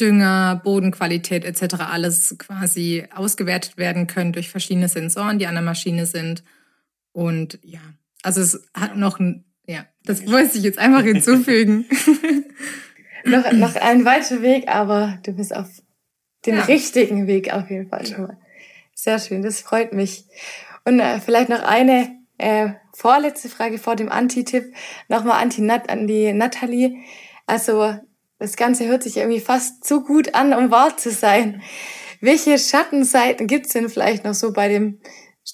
Dünger, 0.00 0.60
Bodenqualität 0.62 1.44
etc. 1.44 1.74
alles 1.80 2.36
quasi 2.38 3.06
ausgewertet 3.14 3.76
werden 3.76 4.06
können 4.06 4.32
durch 4.32 4.48
verschiedene 4.48 4.88
Sensoren, 4.88 5.38
die 5.38 5.46
an 5.46 5.54
der 5.54 5.62
Maschine 5.62 6.06
sind. 6.06 6.44
Und 7.12 7.58
ja, 7.62 7.80
also 8.22 8.40
es 8.40 8.62
hat 8.74 8.96
noch 8.96 9.18
ein 9.18 9.44
ja, 9.68 9.84
das 10.04 10.26
wollte 10.26 10.56
ich 10.56 10.64
jetzt 10.64 10.78
einfach 10.78 11.02
hinzufügen. 11.02 11.84
noch, 13.24 13.52
noch 13.52 13.76
ein 13.76 14.06
weiter 14.06 14.40
Weg, 14.40 14.66
aber 14.66 15.18
du 15.24 15.32
bist 15.32 15.54
auf 15.54 15.68
dem 16.46 16.56
ja. 16.56 16.64
richtigen 16.64 17.26
Weg 17.26 17.52
auf 17.52 17.68
jeden 17.68 17.88
Fall 17.88 18.06
schon 18.06 18.22
mal. 18.22 18.38
Sehr 18.94 19.18
schön, 19.18 19.42
das 19.42 19.60
freut 19.60 19.92
mich. 19.92 20.24
Und 20.86 21.00
äh, 21.00 21.20
vielleicht 21.20 21.50
noch 21.50 21.62
eine 21.62 22.16
äh, 22.38 22.70
vorletzte 22.94 23.50
Frage 23.50 23.78
vor 23.78 23.94
dem 23.94 24.08
Anti-Tipp. 24.08 24.72
Nochmal 25.08 25.42
Anti 25.42 25.68
an 25.70 26.06
die 26.06 26.32
Nathalie. 26.32 26.96
Also 27.46 27.94
das 28.38 28.56
Ganze 28.56 28.86
hört 28.86 29.02
sich 29.02 29.18
irgendwie 29.18 29.40
fast 29.40 29.84
zu 29.84 30.02
gut 30.02 30.34
an, 30.34 30.54
um 30.54 30.70
wahr 30.70 30.96
zu 30.96 31.10
sein. 31.10 31.60
Welche 32.22 32.58
Schattenseiten 32.58 33.46
gibt's 33.46 33.74
denn 33.74 33.90
vielleicht 33.90 34.24
noch 34.24 34.34
so 34.34 34.54
bei 34.54 34.68
dem 34.68 34.98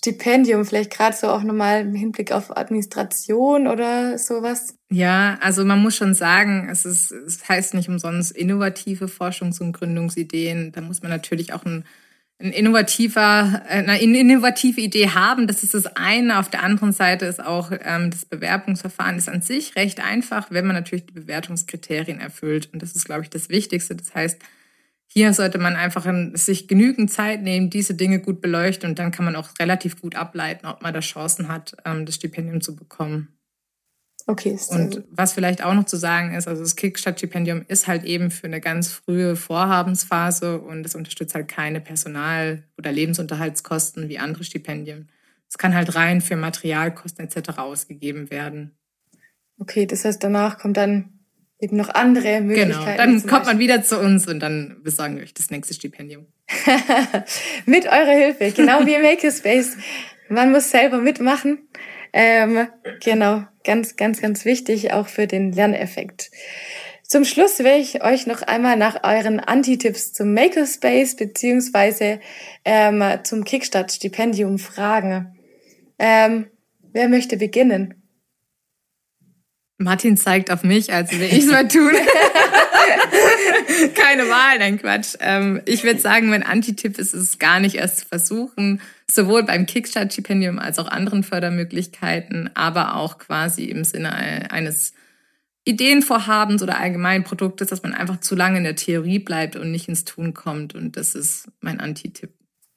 Stipendium, 0.04 0.66
vielleicht 0.66 0.90
gerade 0.90 1.16
so 1.16 1.28
auch 1.28 1.42
nochmal 1.42 1.80
im 1.80 1.94
Hinblick 1.94 2.30
auf 2.30 2.54
Administration 2.54 3.66
oder 3.66 4.18
sowas? 4.18 4.76
Ja, 4.90 5.38
also 5.40 5.64
man 5.64 5.80
muss 5.80 5.96
schon 5.96 6.12
sagen, 6.12 6.68
es, 6.70 6.84
ist, 6.84 7.10
es 7.10 7.48
heißt 7.48 7.72
nicht 7.72 7.88
umsonst 7.88 8.32
innovative 8.32 9.06
Forschungs- 9.06 9.62
und 9.62 9.72
Gründungsideen. 9.72 10.72
Da 10.72 10.82
muss 10.82 11.00
man 11.00 11.10
natürlich 11.10 11.54
auch 11.54 11.64
ein, 11.64 11.86
ein 12.38 12.52
innovativer, 12.52 13.62
eine 13.66 13.98
innovative 13.98 14.82
Idee 14.82 15.08
haben. 15.08 15.46
Das 15.46 15.62
ist 15.62 15.72
das 15.72 15.86
eine. 15.96 16.38
Auf 16.38 16.50
der 16.50 16.62
anderen 16.62 16.92
Seite 16.92 17.24
ist 17.24 17.42
auch 17.42 17.72
ähm, 17.72 18.10
das 18.10 18.26
Bewerbungsverfahren 18.26 19.16
ist 19.16 19.30
an 19.30 19.40
sich 19.40 19.74
recht 19.74 20.04
einfach, 20.04 20.50
wenn 20.50 20.66
man 20.66 20.76
natürlich 20.76 21.06
die 21.06 21.14
Bewertungskriterien 21.14 22.20
erfüllt. 22.20 22.68
Und 22.74 22.82
das 22.82 22.94
ist, 22.94 23.06
glaube 23.06 23.22
ich, 23.22 23.30
das 23.30 23.48
Wichtigste. 23.48 23.96
Das 23.96 24.14
heißt, 24.14 24.38
hier 25.16 25.32
sollte 25.32 25.58
man 25.58 25.76
einfach 25.76 26.06
sich 26.32 26.66
genügend 26.66 27.10
Zeit 27.10 27.40
nehmen, 27.40 27.70
diese 27.70 27.94
Dinge 27.94 28.18
gut 28.18 28.40
beleuchten 28.40 28.90
und 28.90 28.98
dann 28.98 29.12
kann 29.12 29.24
man 29.24 29.36
auch 29.36 29.48
relativ 29.60 30.00
gut 30.00 30.16
ableiten, 30.16 30.66
ob 30.66 30.82
man 30.82 30.92
da 30.92 31.00
Chancen 31.00 31.46
hat, 31.46 31.76
ähm, 31.84 32.04
das 32.04 32.16
Stipendium 32.16 32.60
zu 32.60 32.74
bekommen. 32.74 33.28
Okay. 34.26 34.58
Und 34.70 35.04
was 35.10 35.34
vielleicht 35.34 35.62
auch 35.62 35.74
noch 35.74 35.84
zu 35.84 35.96
sagen 35.96 36.34
ist, 36.34 36.48
also 36.48 36.62
das 36.62 36.76
Kickstart-Stipendium 36.76 37.64
ist 37.68 37.86
halt 37.86 38.04
eben 38.04 38.30
für 38.30 38.46
eine 38.46 38.60
ganz 38.60 38.90
frühe 38.90 39.36
Vorhabensphase 39.36 40.58
und 40.60 40.84
es 40.84 40.94
unterstützt 40.94 41.34
halt 41.34 41.46
keine 41.46 41.80
Personal- 41.80 42.64
oder 42.76 42.90
Lebensunterhaltskosten 42.90 44.08
wie 44.08 44.18
andere 44.18 44.42
Stipendien. 44.42 45.10
Es 45.48 45.58
kann 45.58 45.74
halt 45.74 45.94
rein 45.94 46.22
für 46.22 46.36
Materialkosten 46.36 47.24
etc. 47.24 47.58
ausgegeben 47.58 48.30
werden. 48.30 48.76
Okay, 49.60 49.86
das 49.86 50.04
heißt, 50.04 50.24
danach 50.24 50.58
kommt 50.58 50.76
dann 50.76 51.13
eben 51.64 51.76
noch 51.76 51.88
andere 51.88 52.40
Möglichkeiten. 52.40 52.84
Genau, 52.84 52.96
dann 52.96 53.26
kommt 53.26 53.46
man 53.46 53.58
wieder 53.58 53.82
zu 53.82 53.98
uns 53.98 54.28
und 54.28 54.40
dann 54.40 54.76
besorgen 54.82 55.16
wir 55.16 55.22
euch 55.22 55.34
das 55.34 55.50
nächste 55.50 55.74
Stipendium. 55.74 56.26
Mit 57.66 57.86
eurer 57.86 58.12
Hilfe, 58.12 58.52
genau 58.52 58.86
wie 58.86 58.94
im 58.94 59.02
Makerspace. 59.02 59.76
Man 60.28 60.52
muss 60.52 60.70
selber 60.70 60.98
mitmachen. 60.98 61.68
Ähm, 62.12 62.68
genau, 63.02 63.42
ganz, 63.64 63.96
ganz, 63.96 64.20
ganz 64.20 64.44
wichtig, 64.44 64.92
auch 64.92 65.08
für 65.08 65.26
den 65.26 65.52
Lerneffekt. 65.52 66.30
Zum 67.02 67.24
Schluss 67.24 67.58
will 67.58 67.80
ich 67.80 68.02
euch 68.02 68.26
noch 68.26 68.42
einmal 68.42 68.76
nach 68.76 69.04
euren 69.04 69.40
Anti-Tipps 69.40 70.12
zum 70.12 70.32
Makerspace 70.32 71.16
beziehungsweise 71.16 72.20
ähm, 72.64 73.02
zum 73.24 73.44
Kickstart-Stipendium 73.44 74.58
fragen. 74.58 75.36
Ähm, 75.98 76.46
wer 76.92 77.08
möchte 77.08 77.36
beginnen? 77.36 78.03
Martin 79.78 80.16
zeigt 80.16 80.50
auf 80.50 80.62
mich, 80.62 80.92
als 80.92 81.10
will 81.12 81.22
ich 81.22 81.44
es 81.44 81.46
mal 81.46 81.66
tun. 81.66 81.90
Keine 83.94 84.28
Wahl, 84.28 84.58
nein 84.58 84.78
Quatsch. 84.78 85.16
Ähm, 85.20 85.60
ich 85.64 85.82
würde 85.82 86.00
sagen, 86.00 86.30
mein 86.30 86.44
Anti-Tipp 86.44 86.98
ist 86.98 87.12
es 87.12 87.38
gar 87.38 87.58
nicht 87.58 87.76
erst 87.76 88.00
zu 88.00 88.06
versuchen, 88.06 88.80
sowohl 89.10 89.42
beim 89.42 89.66
Kickstart-Stipendium 89.66 90.58
als 90.58 90.78
auch 90.78 90.88
anderen 90.88 91.24
Fördermöglichkeiten, 91.24 92.50
aber 92.54 92.96
auch 92.96 93.18
quasi 93.18 93.64
im 93.64 93.84
Sinne 93.84 94.50
eines 94.50 94.92
Ideenvorhabens 95.64 96.62
oder 96.62 96.78
allgemeinen 96.78 97.24
Produktes, 97.24 97.68
dass 97.68 97.82
man 97.82 97.94
einfach 97.94 98.20
zu 98.20 98.34
lange 98.34 98.58
in 98.58 98.64
der 98.64 98.76
Theorie 98.76 99.18
bleibt 99.18 99.56
und 99.56 99.72
nicht 99.72 99.88
ins 99.88 100.04
Tun 100.04 100.34
kommt. 100.34 100.74
Und 100.74 100.96
das 100.96 101.14
ist 101.14 101.48
mein 101.60 101.80
Anti-Tipp. 101.80 102.30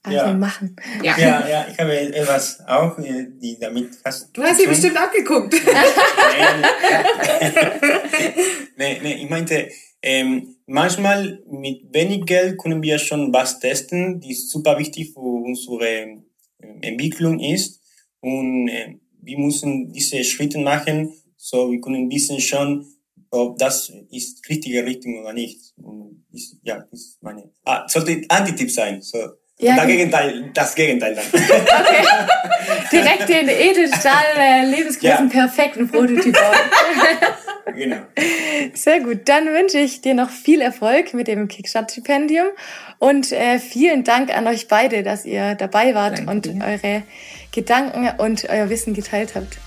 Also 0.08 0.18
ja. 0.18 0.34
machen. 0.34 0.76
Ja. 1.04 1.18
ja, 1.18 1.48
ja, 1.48 1.68
ich 1.72 1.78
habe 1.78 2.00
etwas 2.00 2.60
auch, 2.68 2.98
äh, 3.00 3.28
die 3.42 3.58
damit 3.60 3.94
fast. 3.96 4.30
Du 4.36 4.42
hast 4.42 4.60
sie 4.60 4.68
bestimmt 4.68 4.98
abgeguckt. 4.98 5.54
nee, 8.78 9.00
nee, 9.04 9.16
ich 9.24 9.30
meinte, 9.30 9.70
ähm, 10.02 10.56
manchmal 10.66 11.44
mit 11.50 11.94
wenig 11.94 12.26
Geld 12.26 12.58
können 12.58 12.82
wir 12.82 13.00
schon 13.00 13.34
was 13.34 13.60
testen, 13.60 14.20
die 14.20 14.34
super 14.34 14.78
wichtig 14.78 15.14
für 15.14 15.20
unsere 15.20 15.88
ähm, 15.88 16.24
Entwicklung 16.82 17.40
ist. 17.40 17.82
Und 18.20 18.70
äh, 18.70 18.96
wir 19.22 19.38
müssen 19.38 19.92
diese 19.92 20.24
Schritte 20.24 20.60
machen, 20.60 21.14
so 21.36 21.72
wir 21.72 21.82
können 21.82 22.10
wissen 22.10 22.40
schon, 22.40 22.86
ob 23.30 23.58
das 23.58 23.92
ist 24.10 24.48
richtige 24.50 24.86
Richtung 24.86 25.20
oder 25.20 25.34
nicht. 25.34 25.74
Und 25.78 26.26
ist, 26.32 26.58
ja, 26.64 26.80
das 26.92 27.00
ist 27.00 27.24
meine. 27.24 27.52
Ah, 27.64 27.88
sollte 27.88 28.22
Antitipp 28.30 28.72
sein. 28.72 29.02
So. 29.02 29.18
Ja, 29.60 29.76
das 29.76 29.88
Gegenteil, 29.88 30.50
das 30.54 30.76
Gegenteil 30.76 31.16
dann. 31.16 31.26
Okay. 31.34 32.06
Direkt 32.92 33.28
den 33.28 33.50
Edelstahl 33.50 34.26
äh, 34.38 34.66
lebensgroßen 34.66 35.30
ja. 35.30 35.32
perfekten 35.32 35.90
Prototyp. 35.90 36.38
genau. 37.74 37.98
Sehr 38.74 39.00
gut. 39.00 39.22
Dann 39.26 39.48
wünsche 39.48 39.80
ich 39.80 40.02
dir 40.02 40.14
noch 40.14 40.30
viel 40.30 40.62
Erfolg 40.62 41.14
mit 41.16 41.28
dem 41.28 41.48
Kickstart-Stipendium 41.48 42.48
und 43.00 43.32
äh, 43.32 43.58
vielen 43.58 44.04
Dank 44.04 44.36
an 44.36 44.46
euch 44.48 44.68
beide, 44.68 45.02
dass 45.02 45.26
ihr 45.26 45.56
dabei 45.56 45.96
wart 45.96 46.20
Danke 46.20 46.32
und 46.32 46.64
eure 46.64 47.04
Gedanken 47.52 48.10
und 48.20 48.48
euer 48.50 48.70
Wissen 48.70 48.94
geteilt 48.94 49.34
habt. 49.34 49.58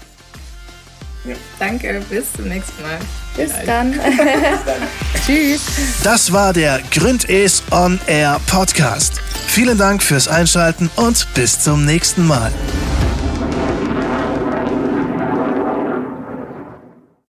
Ja. 1.25 1.35
Danke, 1.59 2.01
bis 2.09 2.33
zum 2.33 2.49
nächsten 2.49 2.81
Mal. 2.83 2.99
Bis 3.37 3.53
dann. 3.65 3.93
bis 3.93 4.01
dann. 4.01 4.83
Tschüss. 5.25 5.61
Das 6.03 6.33
war 6.33 6.53
der 6.53 6.81
Gründes 6.91 7.63
On 7.71 7.99
Air 8.07 8.41
Podcast. 8.47 9.21
Vielen 9.47 9.79
Dank 9.79 10.03
fürs 10.03 10.29
Einschalten 10.29 10.91
und 10.97 11.27
bis 11.35 11.61
zum 11.61 11.85
nächsten 11.85 12.27
Mal. 12.27 12.53